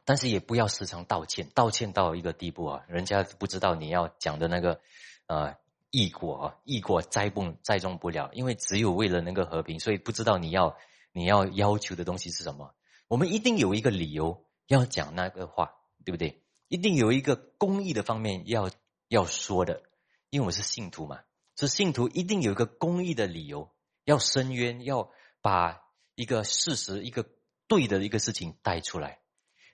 [0.06, 4.82] 但是也不要时常道歉，道歉到一个地步啊，人家不知道你要讲的那个，
[5.28, 5.56] 呃，
[5.91, 10.76] 异果啊，异果栽不栽种不了，因为只有为了那个和平，所以不知道你要
[11.12, 12.74] 你要要求的东西是什么。
[13.08, 16.41] 我们一定有一个理由要讲那个话，对不对？
[16.70, 18.72] 一定有一个公益的方面要
[19.10, 19.84] 要说的，
[20.32, 21.20] 因为我是信徒嘛，
[21.68, 23.72] 是信徒一定有一个公益的理由
[24.05, 25.82] 要伸冤，要把
[26.16, 27.26] 一个事实、一个
[27.68, 29.20] 对的一个事情带出来。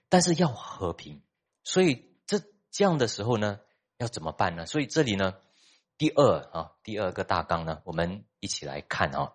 [0.08, 1.22] 但是要和平，
[1.64, 3.60] 所以这这样的时候呢，
[3.98, 4.66] 要怎么办呢？
[4.66, 5.34] 所以这里呢，
[5.98, 9.32] 第二啊，第二个大纲呢，我们一起来看啊。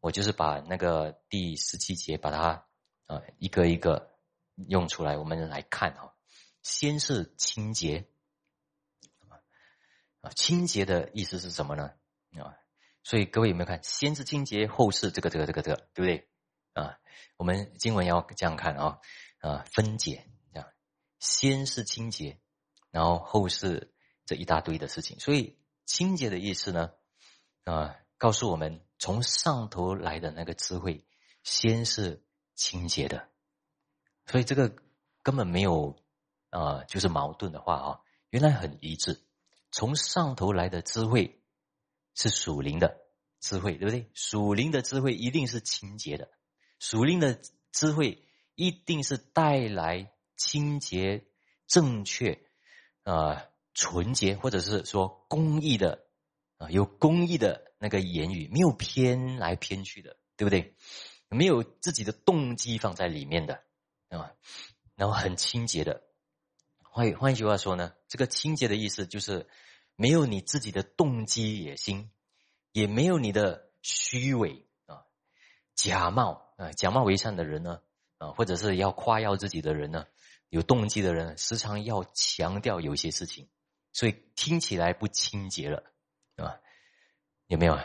[0.00, 2.66] 我就是把那个第十七节把它
[3.06, 4.12] 啊一个一个
[4.68, 6.12] 用出来，我们来看啊。
[6.62, 8.06] 先是清洁
[10.24, 11.92] 啊，清洁的意思是什么呢？
[12.42, 12.56] 啊，
[13.02, 13.80] 所以各位有没有看？
[13.82, 16.28] 先是清洁，后是这个这个这个这个，对不对？
[16.72, 16.98] 啊，
[17.36, 18.98] 我们经文要这样看啊。
[19.40, 20.66] 啊，分解这样，
[21.18, 22.40] 先是清洁，
[22.90, 23.92] 然后后是
[24.24, 25.20] 这一大堆的事情。
[25.20, 26.92] 所以清洁的意思呢，
[27.64, 31.06] 啊，告诉我们从上头来的那个智慧，
[31.42, 33.28] 先是清洁的。
[34.24, 34.74] 所以这个
[35.22, 36.02] 根本没有
[36.48, 38.00] 啊，就是矛盾的话啊，
[38.30, 39.23] 原来很一致。
[39.74, 41.42] 从上头来的智慧
[42.14, 42.96] 是属灵的
[43.40, 44.08] 智慧，对不对？
[44.14, 46.30] 属灵的智慧一定是清洁的，
[46.78, 47.40] 属灵的
[47.72, 48.20] 智慧。
[48.56, 51.26] 一定是带来清洁、
[51.66, 52.38] 正确、
[53.02, 56.06] 啊纯洁，或者是说公益的
[56.58, 60.76] 啊，有公益的那个言语，没有偏来偏去的，对不对？
[61.28, 63.64] 没有自己的动机放在里面的
[64.08, 64.30] 啊，
[64.94, 66.04] 然后很清洁的。
[66.80, 69.48] 换换一句话说呢，这个清洁的意思就是
[69.96, 72.10] 没有你自己的动机野心，
[72.72, 75.04] 也没有你的虚伪啊、
[75.74, 77.80] 假冒啊、假冒为善的人呢。
[78.16, 80.06] 啊，或者是要夸耀自己的人呢，
[80.48, 83.48] 有动机的人，时常要强调有一些事情，
[83.92, 85.82] 所以听起来不清洁了，
[86.36, 86.60] 啊，
[87.48, 87.84] 有没有啊？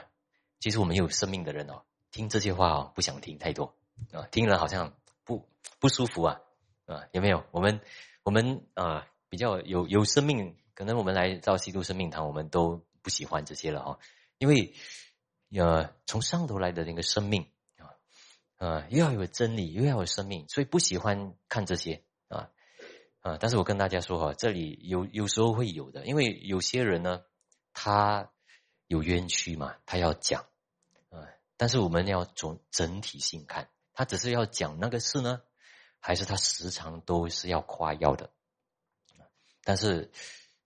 [0.59, 1.81] 其实我们有生命的人哦，
[2.11, 3.75] 听这些话哦，不想听太多
[4.13, 5.49] 啊，听了好像不
[5.79, 6.41] 不舒服啊，
[6.85, 7.43] 啊，有没有？
[7.49, 7.81] 我们
[8.21, 13.99] 我们啊，比较有有生命，可能我们来到西都生命堂，我们都不喜欢这些了哈，
[14.37, 14.73] 因为
[15.51, 17.51] 呃，从上头来的那个生命。
[18.55, 22.49] 啊，又要有真理，又要有生命，所以不喜欢看这些啊
[23.21, 23.37] 啊！
[23.39, 27.23] 但是我跟大家说哈，这里有有时候会有的，因为有些人呢，
[27.71, 28.33] 他
[28.87, 30.45] 有冤屈嘛，他要讲
[31.09, 31.23] 啊。
[31.55, 35.41] 但是我们要从整体性看，他只是要讲那个事呢，
[36.01, 38.29] 还是他时常都是要夸耀的？
[39.63, 40.11] 但是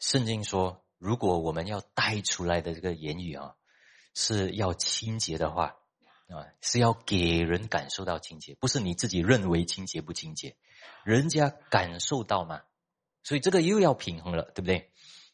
[0.03, 3.55] 圣经说，如果我们要带出来的这个言语啊，
[4.13, 5.77] 是要清洁的话。
[6.27, 10.55] 啊，是要给人感受到清洁，不是你自己认为清洁不清洁，
[11.03, 12.63] 人家感受到嘛？
[13.23, 14.91] 所以这个又要平衡了，对不对？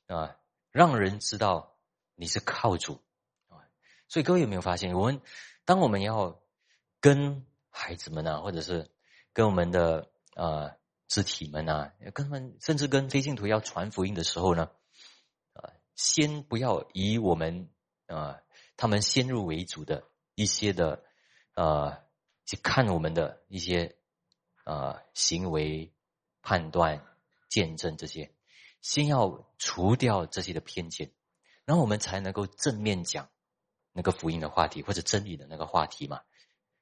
[0.07, 0.35] 啊，
[0.71, 1.77] 让人知道
[2.15, 3.01] 你是靠主
[3.47, 3.63] 啊。
[4.07, 5.21] 所以各位有没有发现，我们
[5.63, 6.41] 当我们要
[6.99, 8.89] 跟孩子们啊，或者是
[9.31, 10.75] 跟我们的呃
[11.09, 14.71] 肢体们啊，跟他们甚至跟非信徒要传福音的时候呢，
[15.51, 17.69] 啊，先不要以我们
[18.07, 18.39] 啊
[18.77, 20.05] 他们先入为主的。
[20.35, 21.03] 一些的，
[21.53, 22.01] 呃，
[22.45, 23.97] 去看我们的一些，
[24.63, 25.91] 呃，行为
[26.41, 27.05] 判断、
[27.49, 28.31] 见证这些，
[28.79, 31.11] 先要除掉这些的偏见，
[31.65, 33.27] 然后我们才能够正面讲
[33.91, 36.21] 那个福音的话题或者真理的那个话题嘛，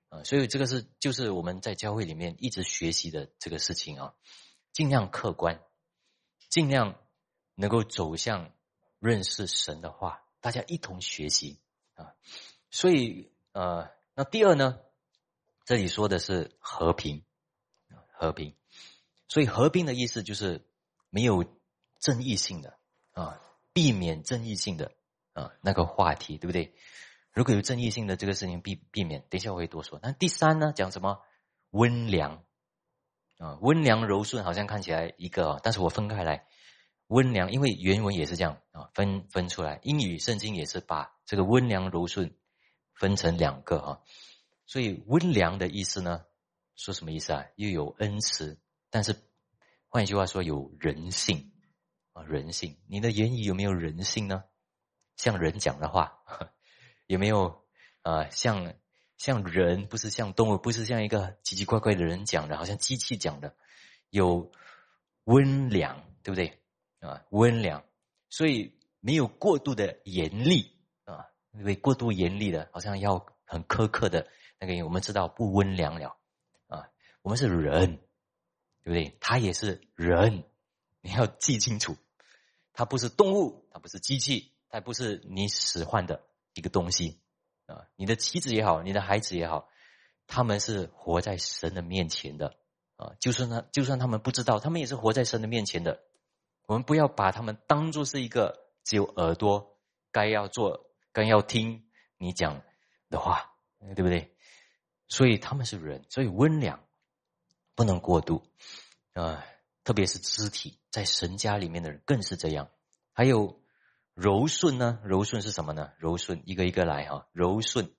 [0.09, 4.13] 啊，所以这个是就是我们在教会里面一直学习的这个事情啊，
[4.73, 5.61] 尽量客观，
[6.49, 6.99] 尽量
[7.55, 8.51] 能够走向
[8.99, 11.59] 认识神的话，大家一同学习
[11.95, 12.13] 啊，
[12.69, 13.31] 所以。
[13.53, 14.77] 呃，那第二呢？
[15.65, 17.25] 这里说的是和平，
[18.13, 18.55] 和平。
[19.27, 20.63] 所以和平的意思就是
[21.09, 21.43] 没有
[21.99, 22.77] 正义性的
[23.13, 23.41] 啊，
[23.73, 24.91] 避免正义性的
[25.33, 26.75] 啊那个话题，对不对？
[27.37, 29.99] 如果有争议性的这个事情，避避免，等一下我会多说。
[30.01, 31.21] 那第三呢，讲什么
[31.69, 32.43] 温良
[33.37, 36.47] 啊，温良柔顺，好像看起来一个，但是我分开来，
[37.05, 42.35] 温良，因为原文也是这样啊，分分出来，英语圣经也是把这个温良柔顺
[42.95, 43.99] 分成两个啊，
[44.65, 46.25] 所以温良的意思呢，
[46.75, 47.45] 说什么意思啊？
[47.55, 48.59] 又有恩慈，
[48.89, 49.15] 但是
[49.89, 51.51] 换一句话说，有人性
[52.13, 54.43] 啊，人性，你的言语有没有人性呢？
[55.15, 56.17] 像人讲的话。
[57.07, 57.63] 有没有
[58.01, 58.29] 啊？
[58.29, 58.75] 像
[59.17, 63.55] 像人，不是像动物，不是像一个奇奇怪怪的人讲的，好像机器讲的，
[64.09, 64.51] 有
[65.23, 66.59] 温良，对不对
[66.99, 67.23] 啊？
[67.29, 67.83] 温良，
[68.29, 74.27] 所以没有过度的严厉啊，因为过度严厉的，好像要很苛刻的
[74.59, 76.17] 那个，我们知道不温良了
[76.67, 76.89] 啊。
[77.21, 77.97] 我们是人，
[78.83, 79.17] 对不对？
[79.19, 80.43] 他也是人，
[81.01, 81.95] 你要记清楚，
[82.73, 86.21] 他不是动物，他不是机器，他不是你使唤的。
[86.57, 87.19] 一个东西
[87.65, 89.69] 啊，你的妻子也好，你的孩子也好，
[90.25, 92.55] 他们是活在神的面前的
[92.95, 93.13] 啊。
[93.19, 96.01] 就算他，就算他们不知道，他们也是活在神的面前的。
[96.65, 99.77] 我们不要把他们当做是一个只有耳朵
[100.11, 101.87] 该要做、该要听
[102.17, 102.61] 你讲
[103.09, 103.53] 的话，
[103.95, 104.35] 对不对？
[105.07, 106.83] 所以他们是人，所以温良
[107.75, 108.43] 不能过度
[109.13, 109.45] 啊，
[109.83, 112.69] 特别是肢体，在神家里面的人更是这样。
[113.13, 113.61] 还有。
[114.17, 114.99] 柔顺呢？
[115.03, 115.91] 柔顺是什么呢？
[115.99, 117.27] 柔顺一个一个来哈。
[117.33, 117.93] 柔顺，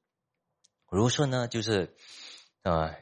[0.91, 1.95] 柔顺呢，就是
[2.63, 2.93] 呃，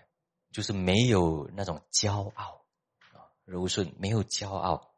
[0.52, 2.66] 就是没有那种骄傲
[3.14, 3.32] 啊。
[3.46, 4.94] 柔顺没有骄傲，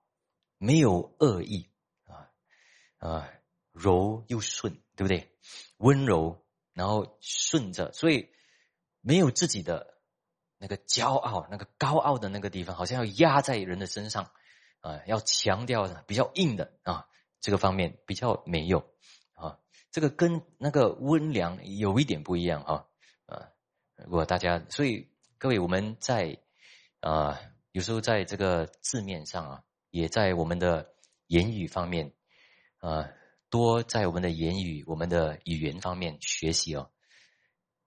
[0.57, 1.71] 没有恶意
[2.07, 2.29] 啊
[2.99, 3.31] 啊，
[3.71, 5.33] 柔又顺，对不对？
[5.77, 8.33] 温柔，然后顺着，所以
[9.01, 9.97] 没有自己的
[10.57, 14.33] 那个骄傲，那个高傲的那个地方，好像要压在人的身上
[14.81, 17.07] 啊，要强调的比较硬的啊。
[17.41, 18.81] 这个方面比较没有
[19.35, 19.59] 啊，
[19.93, 22.89] 这个跟那个温良有一点不一样哈
[23.27, 23.51] 啊。
[24.07, 25.09] 如果大家，所以
[25.39, 26.39] 各位我们在
[27.01, 30.93] 啊，有时候在这个字面上啊，也在我们的
[31.29, 32.13] 言语方面
[32.79, 33.09] 啊，
[33.51, 36.91] 多在我们的言语、我们的语言方面学习哦，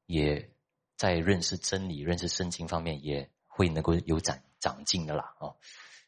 [0.06, 0.54] 也
[0.95, 5.58] 在认识真理、认识圣经方面也会能够有长长进的啦哦。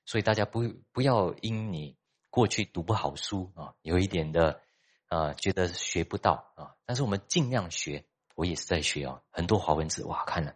[0.06, 0.64] 所以大家不
[0.94, 1.98] 不要因你。
[2.34, 4.60] 过去读不好书啊，有一点的
[5.06, 10.56] 啊，觉得学不到啊，但是我们尽量学，我也是在学啊，很多华文字哇，看了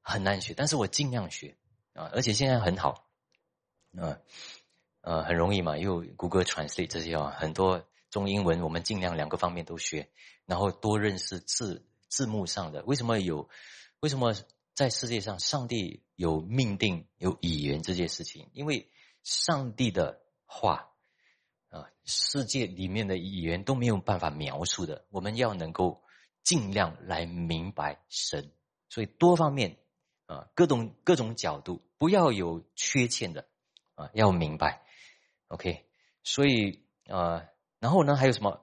[0.00, 1.58] 很难学，但是我尽量学
[1.92, 3.10] 啊，而且现在很好，
[3.94, 4.20] 啊
[5.02, 10.08] 呃很容易嘛，又 Google Translate 这些啊，很多中英文我们尽量两个方面都学，
[10.46, 13.50] 然后多认识字字幕上的，为什么有？
[14.00, 14.34] 为什么
[14.72, 18.48] 在世界上上帝有命定有语言这件事情？
[18.54, 18.90] 因为
[19.22, 20.88] 上帝的话。
[21.72, 26.04] 啊，世界里面的语言都没有办法描述的，我们要能够
[26.42, 28.52] 尽量来明白神，
[28.90, 29.78] 所以多方面
[30.26, 33.48] 啊，各种各种角度，不要有缺陷的
[33.94, 34.84] 啊，要明白。
[35.48, 35.86] OK，
[36.22, 37.48] 所以啊，
[37.78, 38.62] 然后呢，还有什么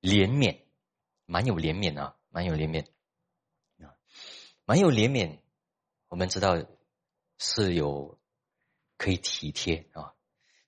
[0.00, 0.58] 怜悯，
[1.26, 2.84] 蛮有怜悯啊，蛮有怜悯
[3.86, 3.94] 啊，
[4.64, 5.38] 蛮有怜悯。
[6.08, 6.56] 我们知道
[7.38, 8.18] 是有
[8.96, 10.14] 可以体贴啊，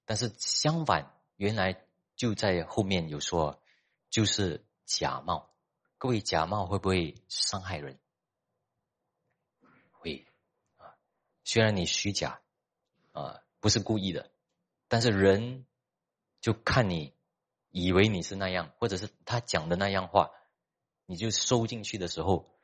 [0.05, 1.17] 但是相反。
[1.41, 1.83] 原来
[2.17, 3.63] 就在后面有说，
[4.11, 5.51] 就是假冒。
[5.97, 7.99] 各位假冒会不会伤害人？
[9.91, 10.27] 会
[10.77, 10.99] 啊，
[11.43, 12.43] 虽然你虚假
[13.13, 14.31] 啊，不是故意的，
[14.87, 15.65] 但是人
[16.43, 17.15] 就看你
[17.71, 20.33] 以为你是那样，或者是他讲的那样话，
[21.07, 22.55] 你就收进去的时候，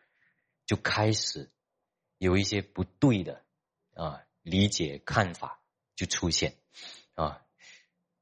[0.67, 1.51] 就开始
[2.19, 3.43] 有一些不对的
[3.95, 5.63] 啊理解看法
[5.95, 6.59] 就出现
[7.15, 7.43] 啊。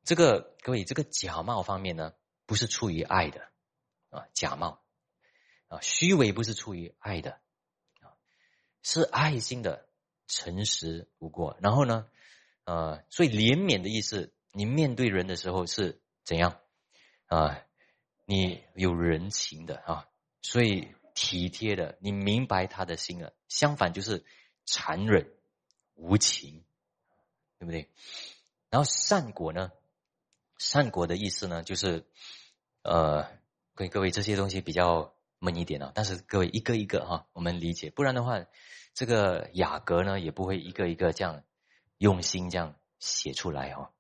[0.05, 3.49] 这个各位，这个假冒方面呢，不是出于爱的
[4.11, 4.83] 啊，假冒
[5.69, 7.41] 啊，虚伪不是出于爱的
[8.01, 8.13] 啊，
[8.83, 9.89] 是爱心的
[10.27, 11.57] 诚实无过。
[11.63, 12.07] 然后呢，
[12.65, 16.61] 呃，所以怜悯的意思，你面对人的时候是怎样
[17.27, 17.65] 啊？
[18.27, 20.09] 你有人情的啊，
[20.43, 23.33] 所以体贴的，你明白他的心了。
[23.49, 24.25] 相反就是
[24.67, 25.33] 残忍
[25.95, 26.63] 无情，
[27.59, 27.91] 对不对？
[28.69, 29.73] 然后善果呢？
[30.59, 32.07] 善果的意思呢，就是，
[32.83, 33.25] 呃，
[33.75, 38.45] 各位各位这些东西比较闷一点啊，但是各位一个一个哈，我们理解，不然的话，
[38.95, 41.43] 这个雅阁呢也不会一个一个这样
[41.99, 43.93] 用心这样写出来哈。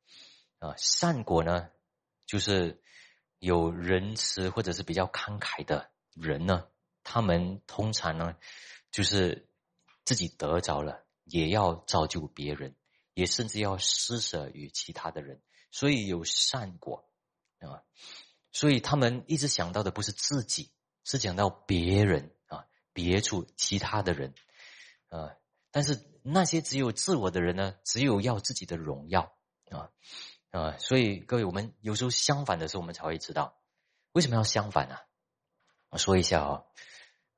[0.60, 1.68] 啊，善果呢，
[2.26, 2.80] 就是
[3.38, 6.68] 有仁慈或者是比较慷慨的人呢，
[7.02, 8.36] 他们通常呢，
[8.90, 9.46] 就是
[10.04, 12.74] 自己得着了，也要造就别人，
[13.12, 15.42] 也甚至要施舍于其他的人。
[15.74, 17.04] 所以有善果
[17.58, 17.82] 啊。
[18.52, 20.70] 所以他们一直想到的不是自己，
[21.02, 24.32] 是讲到别人啊，别处其他的人
[25.08, 25.34] 啊。
[25.72, 29.36] 但是那些只有自我的人呢，只有要自己的荣耀
[29.70, 29.90] 啊
[30.50, 30.78] 啊。
[30.78, 33.60] 所以各位，我们有时候相反的时候，我们才会知道
[34.12, 34.96] 为什么要相反呢？
[35.88, 36.62] 我说一下啊，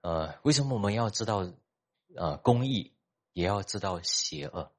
[0.03, 1.51] 呃，为什么我们要知道
[2.15, 2.95] 呃公义，
[3.33, 4.71] 也要知道邪恶？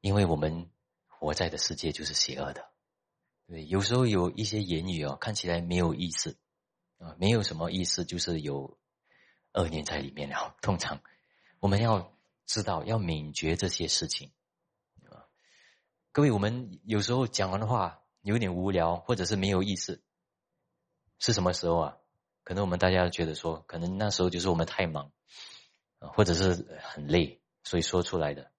[0.00, 0.70] 因为我们
[1.18, 2.68] 活在的世界就是邪恶的。
[3.46, 6.36] 对，有时候有一些言语哦，看起来没有意思
[6.98, 8.78] 啊，没有什么意思，就是有
[9.52, 10.56] 恶念在里面了。
[10.60, 11.00] 通常
[11.60, 12.12] 我们要
[12.44, 14.32] 知道，要敏觉这些事情。
[16.12, 20.02] 各位，我们有时候讲完的话有点无聊，或者是没有意思，
[21.18, 21.96] 是什么时候啊？
[22.42, 25.12] 可能我们大家觉得说，可能那时候就是我们太忙
[25.98, 28.50] 啊，或者是很累，所以说出来的。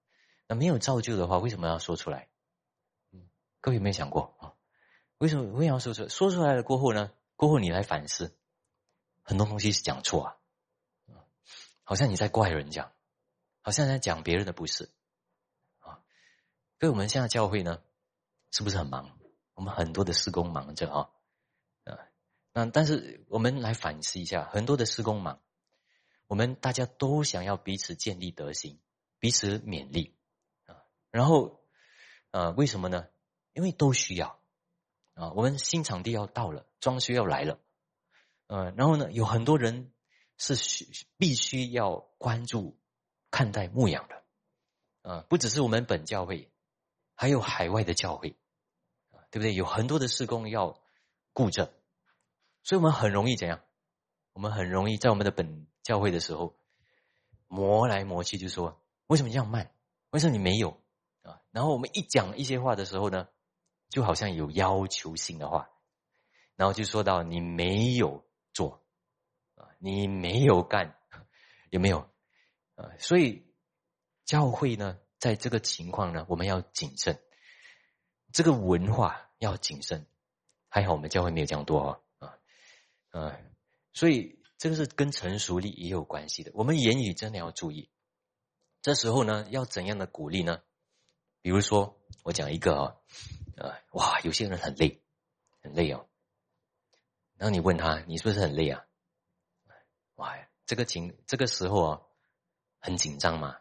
[0.46, 2.27] 那没有造就的话，为什么要说出来？
[3.60, 4.54] 各位有没有想过啊？
[5.18, 6.08] 为什么为什么要说出来？
[6.08, 7.10] 说出来了过后呢？
[7.34, 8.36] 过后你来反思，
[9.22, 10.36] 很多东西是讲错啊，
[11.82, 12.92] 好像你在怪人讲，
[13.60, 14.90] 好像在讲别人的不是
[15.80, 16.02] 啊。
[16.78, 17.82] 所以我们现在教会呢，
[18.50, 19.18] 是不是很忙？
[19.54, 21.10] 我们很多的施工忙着啊
[21.84, 21.98] 啊。
[22.52, 25.40] 那但是我们来反思一下，很多的施工忙，
[26.26, 28.80] 我们大家都想要彼此建立德行，
[29.18, 30.16] 彼此勉励
[30.66, 30.82] 啊。
[31.10, 31.60] 然后
[32.30, 33.08] 呃，为什么呢？
[33.58, 34.38] 因为都需要。
[35.14, 37.58] 啊，我们新场地要到了，装修要来了，
[38.46, 39.92] 呃，然后呢，有很多人
[40.36, 40.86] 是需
[41.16, 42.78] 必须要关注
[43.28, 44.22] 看待牧养的，
[45.02, 46.52] 啊，不只是我们本教会，
[47.16, 48.36] 还有海外的教会，
[49.32, 49.54] 对不对？
[49.54, 50.80] 有很多的施工要
[51.32, 51.74] 顾着，
[52.62, 53.60] 所以我们很容易怎样？
[54.34, 56.54] 我们很容易在我们的本教会的时候
[57.48, 59.72] 磨来磨去，就说为什么这样慢？
[60.10, 60.80] 为什么你没有？
[61.22, 63.26] 啊，然后我们一讲一些话的时候呢？
[63.88, 65.70] 就好像有要求性的话，
[66.56, 68.82] 然后就说到你没有做
[69.54, 70.96] 啊，你没有干，
[71.70, 72.10] 有没有
[72.74, 72.90] 啊？
[72.98, 73.46] 所以
[74.24, 77.18] 教会呢，在这个情况呢，我们要谨慎，
[78.32, 80.06] 这个文化要谨慎。
[80.70, 82.36] 还好我们教会没有这样多啊啊
[83.10, 83.40] 啊！
[83.94, 86.50] 所以这个是跟成熟力也有关系的。
[86.52, 87.88] 我们言语真的要注意。
[88.82, 90.60] 这时候呢，要怎样的鼓励呢？
[91.40, 92.96] 比如说，我讲一个啊。
[93.60, 94.20] 啊，哇！
[94.20, 95.02] 有些人很累，
[95.60, 96.08] 很累哦。
[97.36, 98.84] 然后你问他，你是不是很累啊？
[100.16, 100.36] 哇，
[100.66, 102.02] 这个情这个时候啊，
[102.78, 103.58] 很紧张嘛，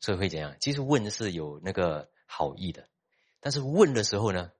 [0.00, 0.56] 所以会怎样？
[0.60, 2.88] 其实问是有那个好意的，
[3.40, 4.52] 但是问的时候呢，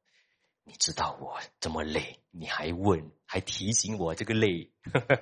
[0.65, 4.73] 你知道我这么累，你还问，还提醒我这个累，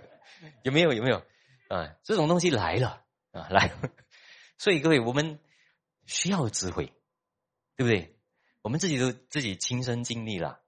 [0.63, 0.93] 有没有？
[0.93, 1.25] 有没有？
[1.69, 3.73] 啊，这种东西来了啊，来。
[4.59, 5.41] 所以各位，我们
[6.07, 6.93] 需要智慧，
[7.77, 8.18] 对不对？
[8.69, 10.61] 我们自己都自己亲身经历了，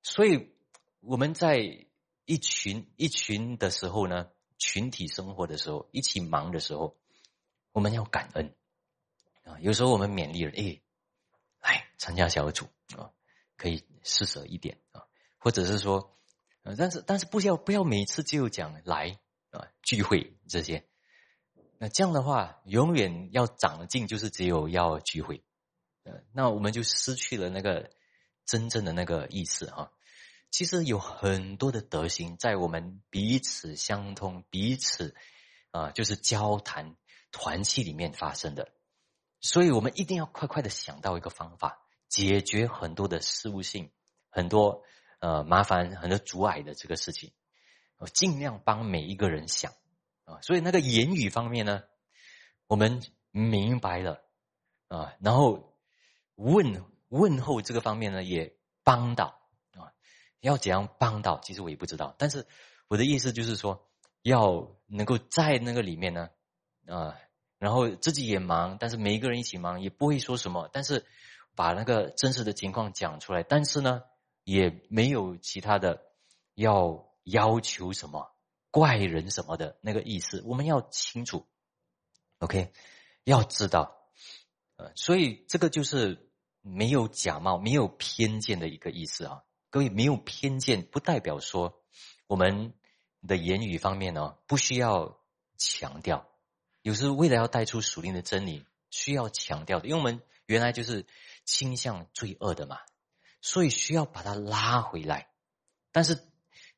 [0.00, 0.54] 所以
[1.00, 1.86] 我们在
[2.24, 6.96] 一群一群的时候呢，群体生活的时候，一起忙的时候，
[7.72, 8.54] 我们要感恩
[9.44, 9.58] 啊。
[9.60, 10.80] 有时候我们勉励人，哎，
[11.60, 12.64] 来参加小组
[12.96, 13.12] 啊，
[13.58, 15.02] 可以施舍一点啊，
[15.36, 16.18] 或者是说，
[16.78, 19.18] 但是但是不要不要每次就讲来
[19.50, 20.88] 啊聚会这些，
[21.76, 25.44] 那这样的话，永远要长进，就是只有要聚会。
[26.32, 27.90] 那我们就失去了那个
[28.44, 29.90] 真正的那个意思哈。
[30.50, 35.14] 其实有很多的德行在我们彼此相通、彼此
[35.70, 36.96] 啊，就是交谈
[37.32, 38.72] 团契里面发生的。
[39.40, 43.90] 所以我们一定要快快的想到一个方法，解决很多的事物性、
[44.30, 44.82] 很多
[45.18, 47.32] 呃麻烦、很多阻碍的这个事情。
[47.98, 49.72] 我尽量帮每一个人想
[50.24, 50.40] 啊。
[50.42, 51.82] 所以那个言语方面呢，
[52.66, 54.22] 我们明白了
[54.88, 55.75] 啊，然后。
[56.36, 59.40] 问问候这个方面呢，也帮到
[59.72, 59.92] 啊。
[60.40, 61.40] 要怎样帮到？
[61.40, 62.14] 其实我也不知道。
[62.18, 62.46] 但是
[62.88, 63.88] 我的意思就是说，
[64.22, 66.30] 要能够在那个里面呢，
[66.86, 67.18] 啊，
[67.58, 70.68] 然后自己也忙，但是每一个人一起忙，也不会说什么。
[70.72, 71.04] 但是
[71.54, 74.02] 把那个真实的情况讲出来，但是呢，
[74.44, 76.02] 也没有其他的
[76.54, 78.30] 要要求什么
[78.70, 80.42] 怪人什么的那个意思。
[80.44, 81.46] 我们要清楚
[82.38, 82.72] ，OK，
[83.24, 83.96] 要知道，
[84.76, 86.25] 呃，所以这个就是。
[86.68, 89.44] 没有假冒、没有偏见的一个意思啊！
[89.70, 91.80] 各位，没有偏见不代表说
[92.26, 92.74] 我们
[93.24, 95.20] 的言语方面呢不需要
[95.56, 96.28] 强调。
[96.82, 101.06] 有时为了要带出属灵的真理，需要强调的，因为我们原来就是
[101.44, 102.78] 倾向罪恶的嘛，
[103.40, 105.28] 所以需要把它拉回来。
[105.92, 106.20] 但是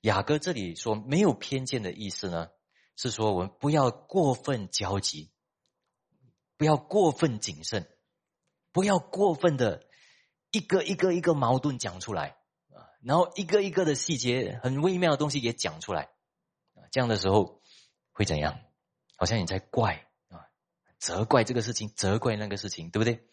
[0.03, 2.51] 雅各这里说没有偏见的意思呢，
[2.95, 5.31] 是说我们不要过分焦急，
[6.59, 7.89] 不要过分谨慎。
[8.73, 9.87] 不要过分的
[10.51, 12.37] 一个一个一个矛盾讲出来
[12.75, 16.11] 啊，然后一个一个的细节很微妙的东西也讲出来
[16.75, 17.61] 啊，这样的时候
[18.13, 18.59] 会怎样？
[19.17, 20.47] 好像你在怪啊，
[20.99, 23.27] 责怪这个事情，责怪那个事情，对不对？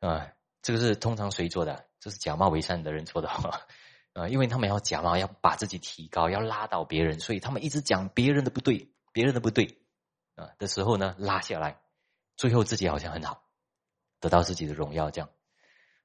[0.00, 1.86] 啊，这个是通常谁做的？
[2.00, 3.28] 这是假冒为善的人做的
[4.14, 9.82] 啊，因为他们要假冒，要把自己提高，要拉倒别人，所以他们一直讲别人的不对，别人的不对
[10.36, 11.80] 啊的时候呢，拉下来，
[12.36, 13.42] 最后自己好像很好，
[14.20, 15.30] 得到自己的荣耀，这样。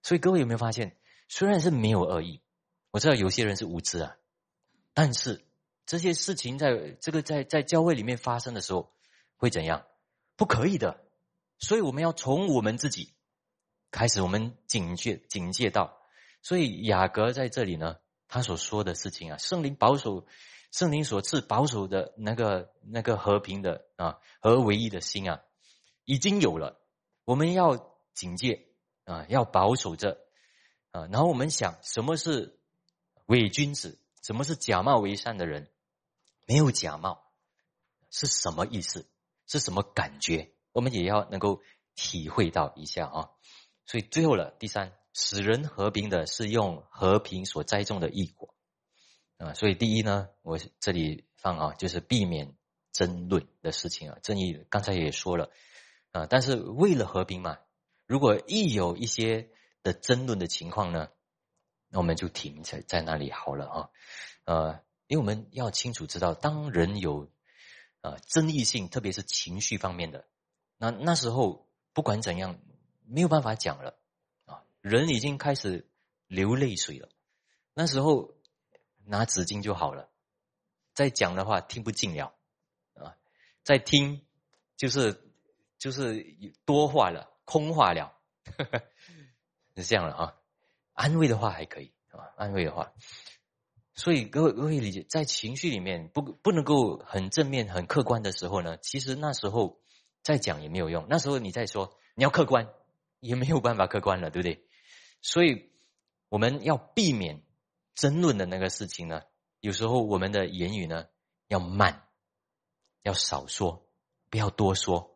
[0.01, 0.97] 所以各位有没有发现，
[1.28, 2.41] 虽然是没有恶意，
[2.91, 4.16] 我知道有些人是无知啊，
[4.93, 5.45] 但是
[5.86, 8.91] 这些事情在这个在在教会里面发生的时候。
[9.36, 9.86] 会怎样？
[10.38, 11.03] 不可以的，
[11.59, 13.14] 所以我们要从我们自己
[13.91, 15.97] 开始，我们警戒警戒到。
[16.41, 17.97] 所以雅各在这里呢，
[18.30, 20.26] 他所说的事情啊，圣灵保守，
[20.72, 25.41] 圣灵所赐保守的那个那个和平的啊和唯一的心啊，
[26.05, 26.80] 已经有了。
[27.26, 28.68] 我们要警戒
[29.05, 30.20] 啊，要保守着
[30.91, 31.07] 啊。
[31.07, 32.59] 然后我们想，什么是
[33.26, 33.99] 伪君子？
[34.22, 35.70] 什么是假冒为善的人？
[36.45, 37.32] 没有假冒
[38.09, 39.09] 是什么意思？
[39.47, 40.51] 是什么感觉？
[40.72, 41.61] 我们也要能够
[41.95, 43.30] 体会到一下啊！
[43.86, 48.55] 所以最后了，第三，使人和平的是用和平所栽种的异果
[49.38, 49.53] 啊！
[49.53, 52.55] 所以第一呢，我这里放啊，就是避免
[52.91, 54.18] 争论的事情啊。
[54.24, 55.51] 正义刚才也说了
[56.11, 57.59] 啊，但是为了和平嘛，
[58.06, 59.49] 如果一有一些
[59.82, 61.10] 的争论的情况呢，
[61.89, 63.89] 那我们就停在在那里好了啊！
[64.45, 67.30] 呃，因为我们要清楚知道，当人有
[68.01, 70.26] 啊，争议性，特别是情绪方面的，
[70.78, 72.60] 那那时候不管怎样，
[73.06, 73.97] 没有办法讲了
[74.45, 75.88] 啊，人已经开始
[76.28, 77.10] 流泪水了。
[77.74, 78.36] 那时候
[79.06, 80.10] 拿纸巾就好了，
[80.93, 82.36] 再讲的话听不进了
[82.95, 83.16] 啊，
[83.64, 84.26] 再听
[84.78, 85.30] 就是
[85.78, 86.26] 就是
[86.66, 88.18] 多话了，空话了，
[89.78, 90.36] 是这样了啊。
[90.93, 92.93] 安慰的话还可以啊，安慰的话。
[93.93, 99.80] 所以各位各位理解，在情绪里面不不能够很正面、很客观的时候呢，其实那时候
[100.24, 101.06] 再讲也没有用。
[101.08, 102.74] 那时候你再说你要客观，
[103.20, 104.66] 也没有办法客观了，对不对？
[105.22, 105.70] 所以
[106.30, 107.43] 我们要避免
[107.93, 109.22] 争论的那个事情呢，
[109.60, 111.06] 有时候我们的言语呢
[111.47, 112.08] 要慢，
[113.04, 113.88] 要少说，
[114.32, 115.12] 不要多说。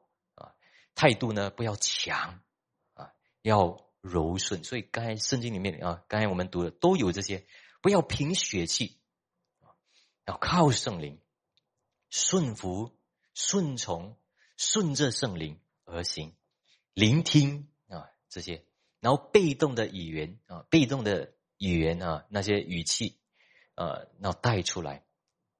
[0.97, 2.41] 态度呢不要强
[2.95, 4.65] 啊，要柔顺。
[4.65, 7.45] 所以刚才圣经里面啊，刚才我们读的都有这些。
[7.79, 8.99] 不要凭血气，
[10.25, 11.21] 要靠圣灵，
[12.09, 12.97] 顺服、
[13.35, 14.17] 顺从、
[14.57, 16.35] 顺着圣灵而行，
[16.95, 18.65] 聆听啊这些，
[18.99, 23.19] 然后被动的语言啊，被动的语言啊，那些语气
[23.75, 25.05] 呃，然后带出来。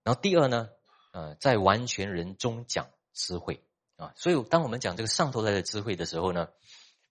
[0.03, 0.69] 然后第二呢，
[1.13, 3.63] 呃，在完全人中讲智慧
[3.97, 6.47] 啊，所以当我们讲这个上头来的智慧的时候呢，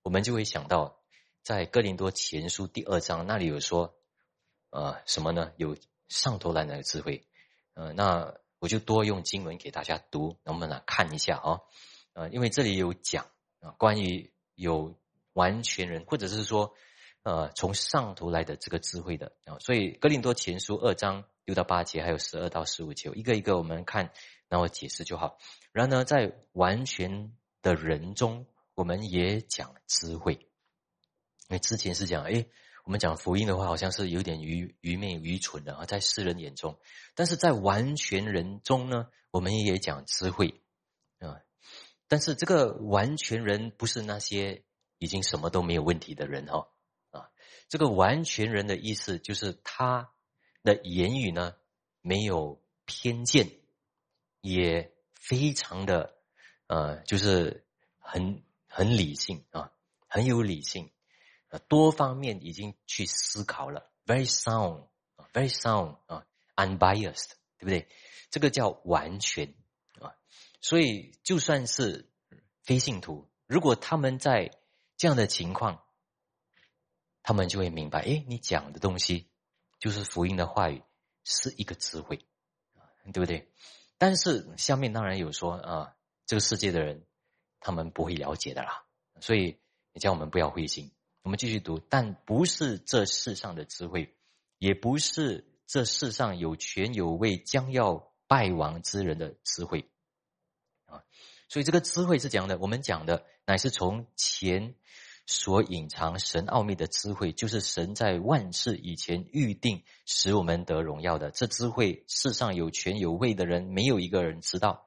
[0.03, 0.99] 我们就会想到
[1.43, 3.95] 在哥林多前书第二章那里有说。
[4.69, 5.53] 呃，什么呢？
[5.57, 5.75] 有
[6.09, 7.27] 上头来的智慧，
[7.75, 11.61] 呃，那我就多用经文给大家读，能不能看一下啊？
[12.13, 13.27] 呃，因为这里有讲
[13.61, 14.99] 啊，关于有
[15.33, 16.75] 完全人，或者是说，
[17.23, 24.13] 呃，从上头来的这个智慧的啊，所以哥林多前书二章六到八节，还有十二到十五节，一个一个我们看，
[24.49, 25.39] 然后解释就好。
[25.73, 27.33] 然后呢，在完全
[27.63, 32.47] 的人中，我们也讲智慧，因为之前是讲，哎。
[32.85, 36.79] 我们讲福音的话，好像是有点愚愚昧、愚蠢的啊，在世人眼中；
[37.17, 40.63] 但是在完全人中呢，我们也讲智慧
[41.19, 41.41] 啊。
[42.07, 44.63] 但是这个完全人不是那些
[44.99, 46.69] 已经什么都没有问题的人哦
[47.11, 47.29] 啊。
[47.69, 50.13] 这个完全人的意思就是他
[50.63, 51.57] 的言语呢
[52.03, 53.51] 没有偏见，
[54.55, 56.17] 也非常的
[56.69, 57.67] 呃，就是
[57.99, 59.73] 很很理性啊，
[60.09, 60.91] 很有理性。
[61.69, 67.89] 多方面已经去思考了，very sound，very sound 啊，unbiased，对不对？
[68.31, 69.55] 这个叫完全
[70.01, 70.15] 啊。
[70.61, 72.11] 所以就算是
[72.63, 74.51] 非信徒，如果他们在
[74.97, 75.83] 这样的情况，
[77.23, 79.31] 他们就会明白，哎，你讲的东西
[79.79, 80.83] 就是福音的话语，
[81.25, 82.27] 是一个智慧，
[83.13, 83.51] 对不对？
[83.99, 87.05] 但是下面当然有说啊，这个世界的人
[87.61, 88.85] 他们不会了解的啦，
[89.21, 89.59] 所以
[89.93, 90.93] 你叫我们不要灰心。
[91.23, 94.15] 我们继续读，但不是这世上的智慧，
[94.59, 99.91] 也不是这世上有权有位将要败亡之人的智慧
[100.85, 101.03] 啊！
[101.49, 104.77] 所以这个智慧是讲的，我们讲的乃是从前
[105.27, 111.33] 所隐藏神奥秘的智慧，就是神在万事以前预定使我们得荣耀的。
[111.33, 114.87] 这智慧，世上有权有位的人没有一个人知道。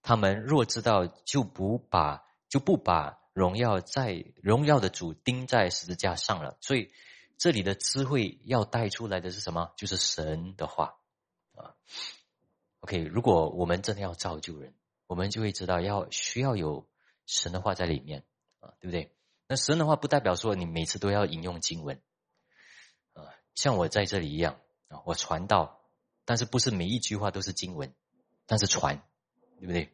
[0.00, 6.56] 他们若知道，就不把就不把荣耀在荣耀的主钉在十字架上了。
[6.60, 6.92] 所以
[7.36, 9.72] 这里的智慧要带出来的是什么？
[9.76, 10.94] 就是神的话
[11.56, 11.74] 啊。
[12.80, 14.72] OK，如果我们真的要造就人，
[15.08, 16.86] 我们就会知道要需要有
[17.26, 18.22] 神的话在里面
[18.60, 19.10] 啊，对不对？
[19.46, 22.00] 那神的话不代表说你每次都要引用经文。
[23.12, 25.82] 啊，像我在这里一样啊，我传道，
[26.24, 27.94] 但是不是每一句话都是经文，
[28.46, 29.02] 但是传，
[29.60, 29.92] 对不对？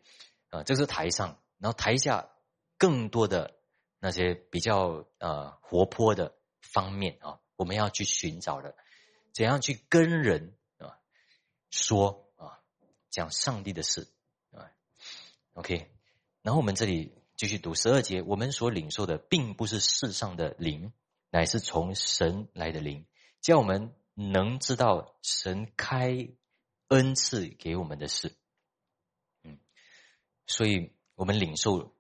[0.51, 2.30] 啊，这是台上，然后台下
[2.78, 3.57] 更多的
[3.98, 8.74] 那些比较呃活泼的方面啊，我们要去寻找的，
[9.32, 10.98] 怎样去跟人啊
[11.70, 12.59] 说啊，
[13.11, 14.09] 讲上帝的事
[14.53, 14.70] 啊
[15.53, 15.90] ，OK，
[16.42, 20.93] 然后我们这里继续读十二节，我们所领受的并不是世上的灵，
[21.30, 23.07] 乃是从神来的灵，
[23.41, 26.28] 叫我们能知道神开
[26.88, 28.36] 恩赐给我们的事。
[29.43, 29.59] 嗯
[30.47, 31.97] 所以我们领受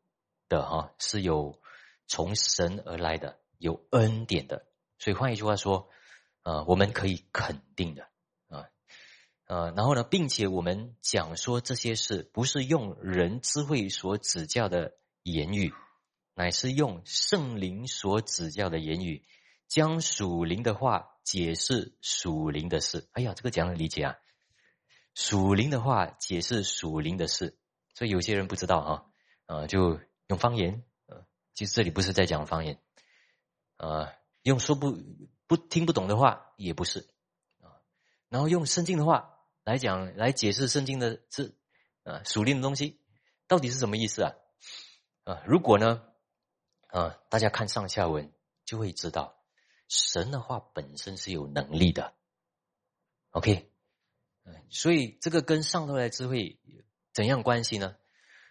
[0.46, 1.58] 的哈是有
[2.06, 4.66] 从神而来的，有恩典的。
[4.98, 5.88] 所以换一句话说，
[6.42, 8.02] 呃，我们可以肯定的
[8.48, 8.68] 啊，
[9.46, 15.72] 呃，然后呢，并且我们讲说这些事，不是用人智慧所指教的言语，
[16.34, 19.24] 乃是用圣灵所指教的言语，
[19.68, 23.08] 将属灵的话解释属灵的事。
[23.12, 24.16] 哎呀，这个怎样理解啊？
[25.14, 27.56] 属灵的话解释属灵的事。
[27.94, 29.12] 所以有些人不知道哈，
[29.46, 32.80] 呃，就用方言，呃，其实这里不是在讲方言，
[33.76, 34.96] 呃，用说不
[35.46, 37.10] 不听不懂的话也不是，
[37.60, 37.82] 啊，
[38.30, 41.58] 然后用圣经的话来讲来解释圣经的字，
[42.04, 42.98] 啊，属灵的东西
[43.46, 44.32] 到底是什么意思啊？
[45.30, 46.02] 啊，如果呢，
[46.88, 48.32] 啊，大家看上下文
[48.64, 49.40] 就会知道，
[49.86, 52.14] 神的话本身是有能力的
[53.30, 53.70] ，OK，
[54.70, 56.58] 所以这个跟上头来智慧。
[57.12, 57.96] 怎样关系呢？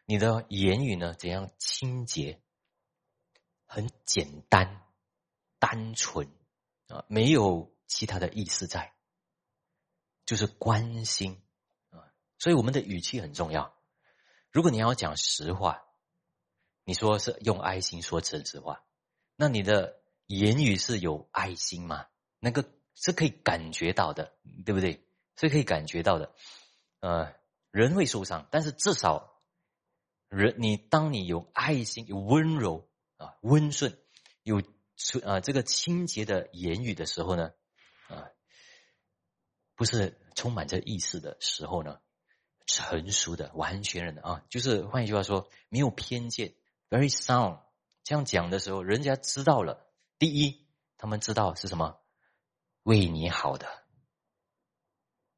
[0.05, 1.13] 你的言语呢？
[1.15, 2.41] 怎样清洁？
[3.65, 4.81] 很简单、
[5.59, 6.29] 单纯
[6.87, 8.93] 啊，没有其他的意思在，
[10.25, 11.41] 就是关心
[11.89, 12.07] 啊。
[12.37, 13.73] 所以我们的语气很重要。
[14.49, 15.85] 如果你要讲实话，
[16.89, 18.83] 你说是用爱心说真实话，
[19.35, 22.07] 那你的言语是有爱心吗？
[22.39, 22.65] 那个
[22.95, 24.33] 是可以感觉到的，
[24.65, 25.05] 对不对？
[25.35, 26.33] 是可以感觉到的，
[27.01, 27.31] 呃。
[27.71, 29.39] 人会受伤，但是至少
[30.27, 33.95] 人你当你有爱心、有温柔啊、温顺、
[34.41, 34.63] 有
[35.23, 37.51] 啊这个清洁的言语的时候呢，
[38.07, 38.31] 啊，
[39.75, 41.99] 不是充满着意识的时候呢，
[42.65, 46.55] 成熟的、完全人的啊，就是换一句话说，没有偏见
[46.89, 47.59] ，very sound。
[48.03, 49.85] 这样讲的时候，人家知道了，
[50.17, 50.67] 第一，
[50.97, 51.99] 他们知道是什么，
[52.83, 53.67] 为你好的；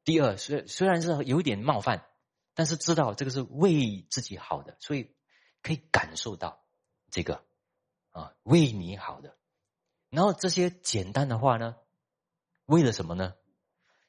[0.04, 2.08] 第二，虽虽然是有点冒犯。
[2.54, 5.16] 但是知道这个是为自己好的，所以
[5.64, 6.66] 可以感受到
[7.10, 7.46] 这个
[8.10, 9.38] 啊为你好的。
[10.10, 11.78] 然后这些简单的话呢，
[12.66, 13.36] 为了什么呢？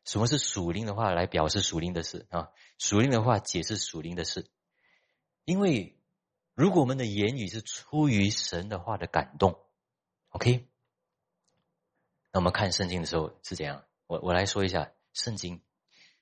[0.05, 2.51] 什么是属灵的话来表示属灵的事啊？
[2.79, 4.51] 属灵的话解释属灵的事。
[5.45, 6.02] 因为
[6.55, 9.59] 如果我们的言语是出于神的话的感动
[10.31, 10.69] ，OK，
[12.31, 13.85] 那我们看圣经的时候是怎样？
[14.07, 15.61] 我我来说一下圣经，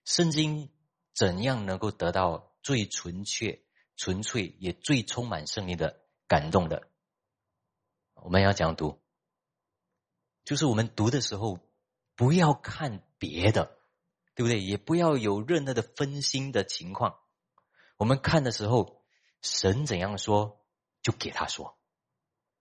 [0.05, 0.71] 圣经。
[1.13, 3.67] 怎样能够得到最纯粹、
[3.97, 6.89] 纯粹也最充满胜利的感动的？
[8.15, 9.03] 我们要讲读，
[10.45, 11.59] 就是我们读的时候
[12.15, 13.77] 不要看别的，
[14.35, 14.63] 对不对？
[14.63, 17.19] 也不要有任何的分心的情况。
[17.97, 19.00] 我们看的时候，
[19.43, 20.61] 神怎样说
[21.03, 21.79] 就给他说，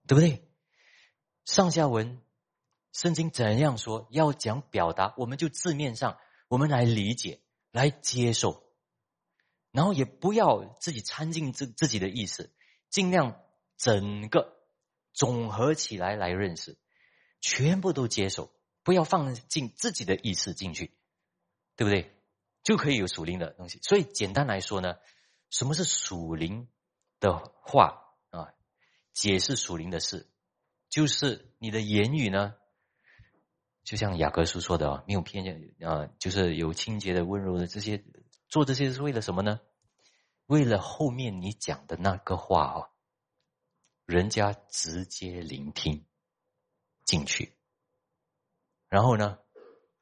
[0.07, 0.47] 对不对？
[1.45, 2.21] 上下文，
[2.91, 6.17] 圣经怎样说要讲表达，我们就字面上
[6.47, 7.41] 我们来理解。
[7.71, 8.63] 来接受，
[9.69, 12.51] 然后也不要自己掺进自自己的意思，
[12.89, 13.39] 尽量
[13.77, 14.57] 整个
[15.13, 16.79] 总合起来来认识，
[17.41, 18.51] 全部都接受，
[18.81, 20.97] 不要放进自己的意识进去，
[21.75, 22.19] 对不对？
[22.63, 23.79] 就可以有属灵的东西。
[23.83, 24.95] 所以简单来说呢，
[25.49, 26.67] 什么是属灵
[27.19, 28.53] 的话啊？
[29.13, 30.29] 解释属灵的事，
[30.89, 32.55] 就是你的言语呢。
[33.83, 38.03] 就像雅各书说的啊，没有偏见啊，就是有清洁的、温柔的这些，
[38.47, 39.59] 做这些是为了什么呢？
[40.45, 42.89] 为了后面你讲的那个话哦，
[44.05, 46.05] 人家直接聆听
[47.03, 47.57] 进去，
[48.89, 49.39] 然后呢，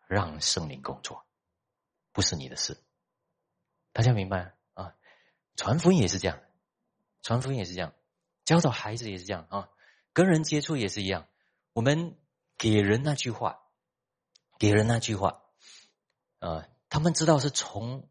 [0.08, 1.26] 让圣灵工作，
[2.12, 2.84] 不是你的事。
[3.94, 4.57] 大家明白？
[5.58, 6.40] 传福音也是这样，
[7.22, 7.94] 传福音也是这样，
[8.46, 9.70] 教导孩子也是这样啊，
[10.14, 11.28] 跟人接触也是一样，
[11.74, 12.18] 我们
[12.58, 13.64] 给人那句话。
[14.60, 15.44] 给人那句话，
[16.40, 18.10] 呃，他们知道是从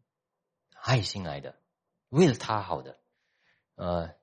[0.71, 1.59] 爱心来的，
[2.07, 2.97] 为了他好的，
[3.75, 4.15] 呃，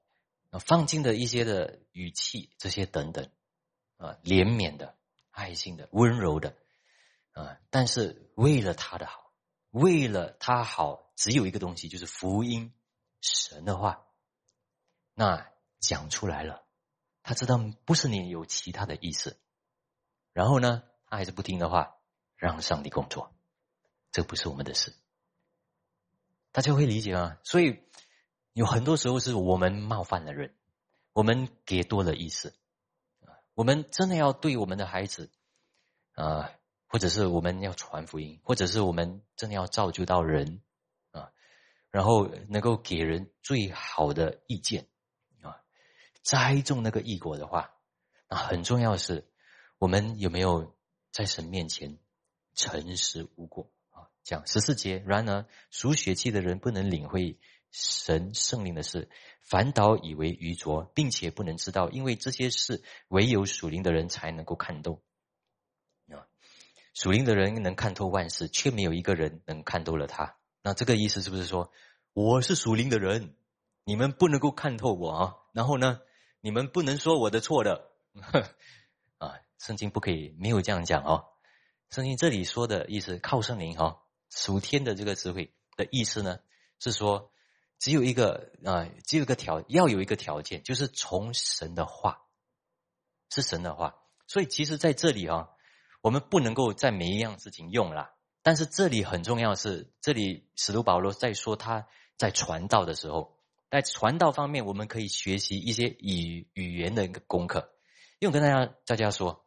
[0.59, 3.29] 放进的一些的语气，这些等等，
[3.99, 4.97] 啊，怜悯的、
[5.33, 6.57] 爱心的、温柔的，
[7.33, 9.31] 啊，但是为了他的好，
[9.69, 12.73] 为了他好，只有一个东西，就是福音，
[13.33, 14.07] 神的话，
[15.15, 15.51] 那
[15.81, 16.65] 讲出来了，
[17.23, 19.39] 他知道不是你有其他的意思，
[20.33, 21.97] 然后呢，他还是不听的话，
[22.37, 23.35] 让上帝工作，
[24.13, 24.95] 这不是我们的事，
[26.53, 27.39] 大家会理解吗？
[27.43, 27.83] 所以。
[28.57, 30.55] 有很多时候是我们冒犯了人，
[31.13, 32.55] 我们给多了意思，
[33.55, 35.29] 我们真的要对我们的孩子，
[36.13, 36.53] 啊，
[36.87, 40.63] 或者是我们要传福音，或者是我们真的要造就到人，
[41.95, 44.89] 然后能够给人最好的意见，
[45.43, 45.63] 啊，
[46.23, 47.71] 栽种那个异果的话，
[48.29, 49.31] 那很重要的是，
[49.79, 50.77] 我们有没有
[51.13, 52.01] 在神面前
[52.53, 54.11] 诚实无过啊？
[54.25, 57.39] 讲十四节，然而属血气的人不能领会。
[57.77, 59.09] 神圣灵的事，
[59.41, 65.03] 反倒以为愚拙，并且不能知道，因为这些事唯有属灵的人才能够看透。
[66.09, 66.27] 啊，
[66.95, 70.37] 属灵的人能看透万事，却没有一个人能看透了他。
[70.65, 71.71] 那这个意思是不是说，
[72.15, 73.37] 我是属灵的人，
[73.85, 75.37] 你们不能够看透我啊？
[75.53, 76.01] 然后呢，
[76.41, 77.93] 你们不能说我的错的。
[79.19, 81.27] 啊，圣经不可以没有这样讲哦。
[81.91, 86.41] 圣经这里说的意思，靠圣灵哈，属天的这个智慧的意思呢，
[86.81, 87.31] 是说。
[87.81, 92.23] 只有一个啊，只有一个条，要有一个条件，就是从神的话，
[93.29, 93.97] 是神的话。
[94.27, 95.51] 所以其实在这里啊，
[96.01, 98.14] 我们不能够在每一样事情用了。
[98.45, 103.37] 但是这里很重要的是，这里使徒保罗在说他在传道的时候，
[103.71, 107.73] 在传道方面，我们可以学习一些语语言的一个功课。
[108.21, 109.45] 因为跟大家大家说，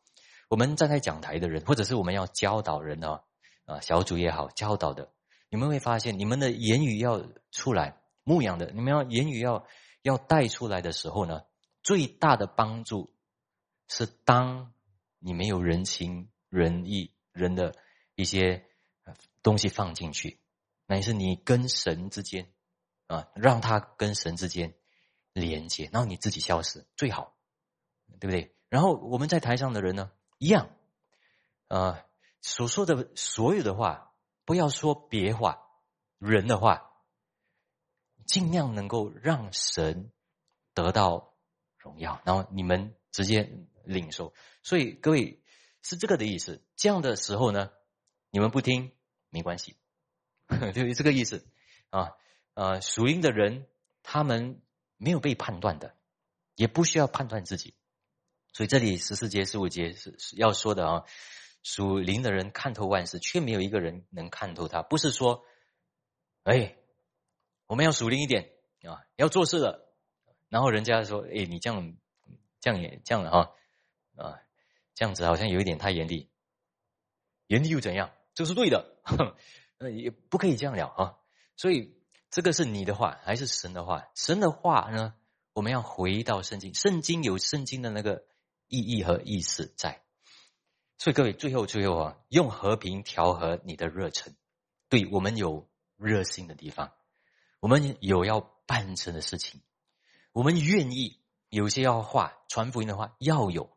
[0.50, 3.22] 我们站在讲台的人，或者是我们要教导人啊
[3.66, 5.12] 啊小组也好，教导的，
[5.50, 8.02] 你们会发现，你们的言语要出来。
[8.24, 9.66] 牧养的，你们要言语要
[10.02, 11.44] 要带出来的时候呢，
[11.82, 13.14] 最大的帮助
[13.88, 14.74] 是当
[15.20, 17.74] 你没有人情仁义人的
[18.16, 18.66] 一些
[19.44, 20.40] 东西放进去，
[20.86, 22.52] 乃是你跟神之间
[23.08, 24.74] 啊，让他跟神之间
[25.34, 27.36] 连接，然后你自己消失最好，
[28.20, 28.56] 对不对？
[28.70, 30.70] 然后我们在台上的人呢，一样
[31.68, 32.06] 啊，
[32.42, 34.14] 所说的所有的话，
[34.46, 35.68] 不要说别话，
[36.18, 36.84] 人的话。
[38.26, 40.12] 尽量能够让神
[40.74, 41.34] 得到
[41.78, 43.50] 荣耀，然后你们直接
[43.86, 44.34] 领受。
[44.64, 45.42] 所以各位
[45.82, 46.62] 是这个的意思。
[46.76, 47.72] 这样的时候呢，
[48.30, 48.92] 你们不听
[49.38, 49.78] 没关系，
[50.74, 51.46] 就是这个意思
[51.92, 52.14] 啊。
[52.56, 53.68] 呃，属灵的人
[54.02, 54.62] 他们
[54.98, 55.96] 没有被判断的，
[56.56, 57.76] 也不需要判断自己。
[58.52, 61.04] 所以这里十四节、十五节是是要说的啊。
[61.62, 64.82] 属灵的人看透万事，却没有一个人能看透他。
[64.82, 65.46] 不是说，
[66.44, 66.76] 哎。
[67.70, 68.52] 我们要属灵一点
[68.84, 69.94] 啊，要做事了。
[70.48, 71.98] 然后人家说：“哎，你这样，
[72.62, 73.52] 这样也这样了哈，
[74.16, 74.40] 啊，
[74.96, 76.32] 这样子好像有一点太严厉。
[77.48, 78.14] 严厉又怎样？
[78.34, 79.36] 这是对的，哼，
[79.80, 81.16] 那，也不可以这样聊啊。
[81.56, 81.96] 所以
[82.30, 84.08] 这个是你的话还是神的话？
[84.16, 85.14] 神的话呢？
[85.54, 88.26] 我们要回到圣经，圣经有圣经的那个
[88.68, 90.04] 意义和意思在。
[91.00, 94.36] 所以各位，最后最后啊，用和平调和你的热忱，
[94.88, 96.92] 对我们有热心的地方。
[97.60, 99.62] 我们有要办成的事情，
[100.32, 103.76] 我们愿意有些要话传福音的话要有，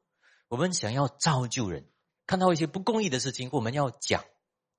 [0.49, 1.89] 我们想要造就人，
[2.26, 4.22] 看到一些不公义的事情，我们要讲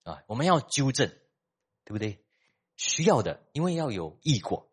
[0.04, 1.10] 啊，我们要纠正，
[1.86, 2.24] 对不对？
[2.76, 4.72] 需要的，因为要有义果。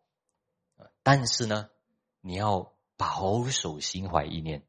[1.03, 1.70] 但是呢，
[2.20, 4.66] 你要保守心怀意念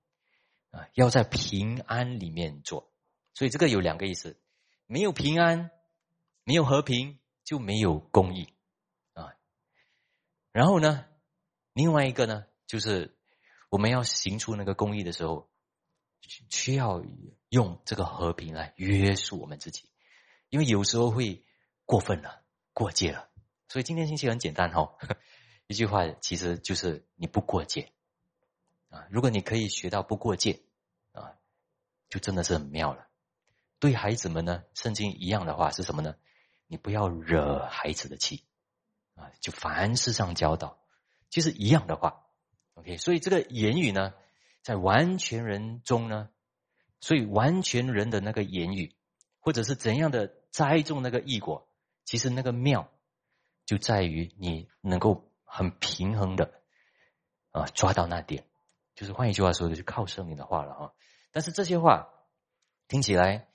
[0.72, 2.91] 啊，要在平安里面做。
[3.34, 4.39] 所以这个有两个意思：
[4.86, 5.72] 没有平安，
[6.43, 8.53] 没有和平，就没有公义。
[10.51, 11.05] 然后呢，
[11.74, 13.16] 另外一个呢，就是
[13.70, 15.47] 我们要行出那个公义的时候，
[16.49, 17.03] 需要
[17.49, 19.89] 用这个和平来约束我们自己，
[20.50, 21.43] 因为有时候会
[21.86, 22.43] 过分了、
[22.74, 23.30] 过界了。
[23.68, 24.97] 所以今天信息很简单哈，
[25.68, 27.91] 一句话其实就是你不过界
[28.89, 29.08] 啊。
[29.10, 30.62] 如果你可以学到不过界
[31.12, 31.38] 啊，
[32.10, 33.08] 就真的是很妙了。
[33.80, 36.16] 对孩子们呢，圣经一样的话是什么呢？
[36.68, 38.43] 你不要惹孩子的气。
[39.16, 40.80] 啊，就凡事上教导，
[41.30, 42.24] 其实一样的话
[42.76, 42.95] ，OK。
[42.95, 44.14] 所以这个言语呢，
[44.62, 46.30] 在完全人中呢，
[47.02, 48.95] 所以完全人的那个言语，
[49.41, 51.68] 或者是怎样的栽种那个异果，
[52.06, 52.91] 其实那个妙
[53.66, 56.62] 就在于你能够很平衡的
[57.52, 58.45] 啊抓到那点，
[58.95, 60.91] 就是换一句话说，就是靠圣灵的话了啊。
[61.32, 62.10] 但是这些话
[62.88, 63.47] 听起来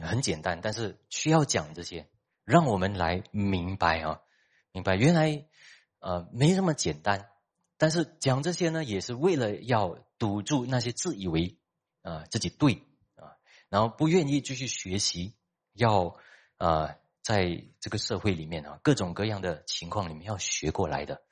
[0.00, 2.08] 很简单，但是需要讲这些，
[2.44, 4.20] 让我们来明白啊。
[4.72, 5.48] 明白，原来，
[5.98, 7.28] 呃，没那么简单，
[7.76, 11.58] 但是讲这些呢，也是为了要堵住那些自以为
[12.02, 12.84] 啊自己对
[13.16, 13.34] 啊，
[13.68, 15.34] 然后不愿意继续学习，
[15.80, 16.14] 要
[16.58, 21.22] 啊在这个社会里面啊各种各样的情况里面要学过来的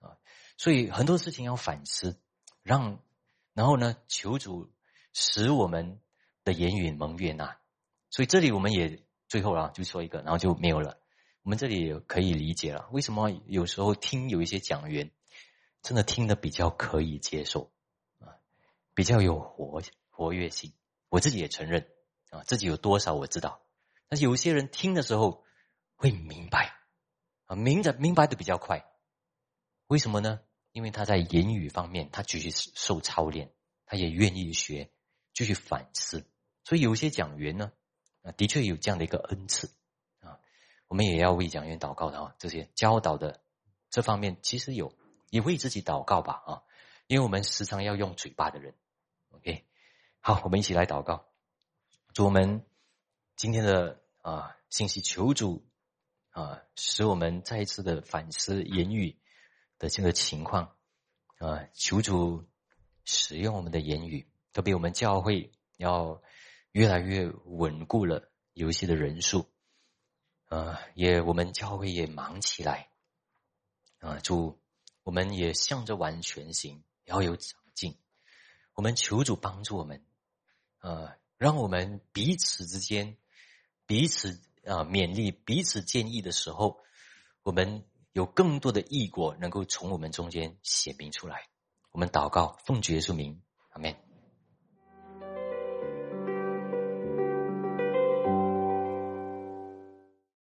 [0.00, 0.16] 啊，
[0.56, 2.18] 所以很多事情要反思，
[2.62, 3.00] 让
[3.52, 4.72] 然后呢求主
[5.12, 6.00] 使我们
[6.42, 7.58] 的言语蒙悦纳。
[8.10, 10.98] 所以这里我们也最后啊就说一个，然后就没有了。
[11.42, 15.10] 我们这里也可以理解了，为什么有时候听有一些讲员，
[15.82, 17.70] 真的听的比较可以接受
[18.18, 18.40] 啊，
[18.94, 20.72] 比较有活活跃性。
[21.10, 21.86] 我自己也承认
[22.30, 23.62] 啊，自己有多少我知道，
[24.08, 25.44] 但是有些人听的时候
[25.96, 26.74] 会明白
[27.46, 28.84] 啊，明的明白的比较快。
[29.86, 30.40] 为什么呢？
[30.72, 33.52] 因为他在言语方面他继续受操练，
[33.86, 34.90] 他也愿意学，
[35.32, 36.26] 继续反思。
[36.64, 37.72] 所以有些讲员呢，
[38.22, 39.68] 啊，的确有这样的一个恩赐。
[40.20, 40.38] 啊
[40.88, 43.42] 我们也要为讲员祷告的啊，这些教导的
[43.90, 44.94] 这方面其实有，
[45.30, 46.62] 也为自己祷告吧啊，
[47.06, 48.74] 因为我们时常要用嘴巴的人
[49.30, 49.66] ，OK，
[50.20, 51.26] 好，我们一起来祷告，
[52.14, 52.64] 主我们
[53.38, 55.64] 今天的啊信息求主
[56.30, 59.16] 啊，使我们再一次的反思言语
[59.78, 60.74] 的这个情况
[61.38, 62.48] 啊，求主
[63.04, 66.20] 使用我们的言语，特别我们教会要
[66.72, 69.48] 越来越稳固了，游戏的人数。
[70.46, 72.90] 啊，也我们教会也忙起来，
[74.00, 74.58] 啊，主，
[75.04, 77.96] 我们也向着完全行，要有长进。
[78.74, 80.04] 我们求主帮助我们，
[80.78, 83.16] 啊，让我们彼此之间
[83.88, 86.76] 彼此啊勉励，彼此建议的时候，
[87.42, 91.48] 我们有更多的异果能够从我们中间显明出来。
[91.90, 94.07] 我们祷告，奉主耶稣名，阿门。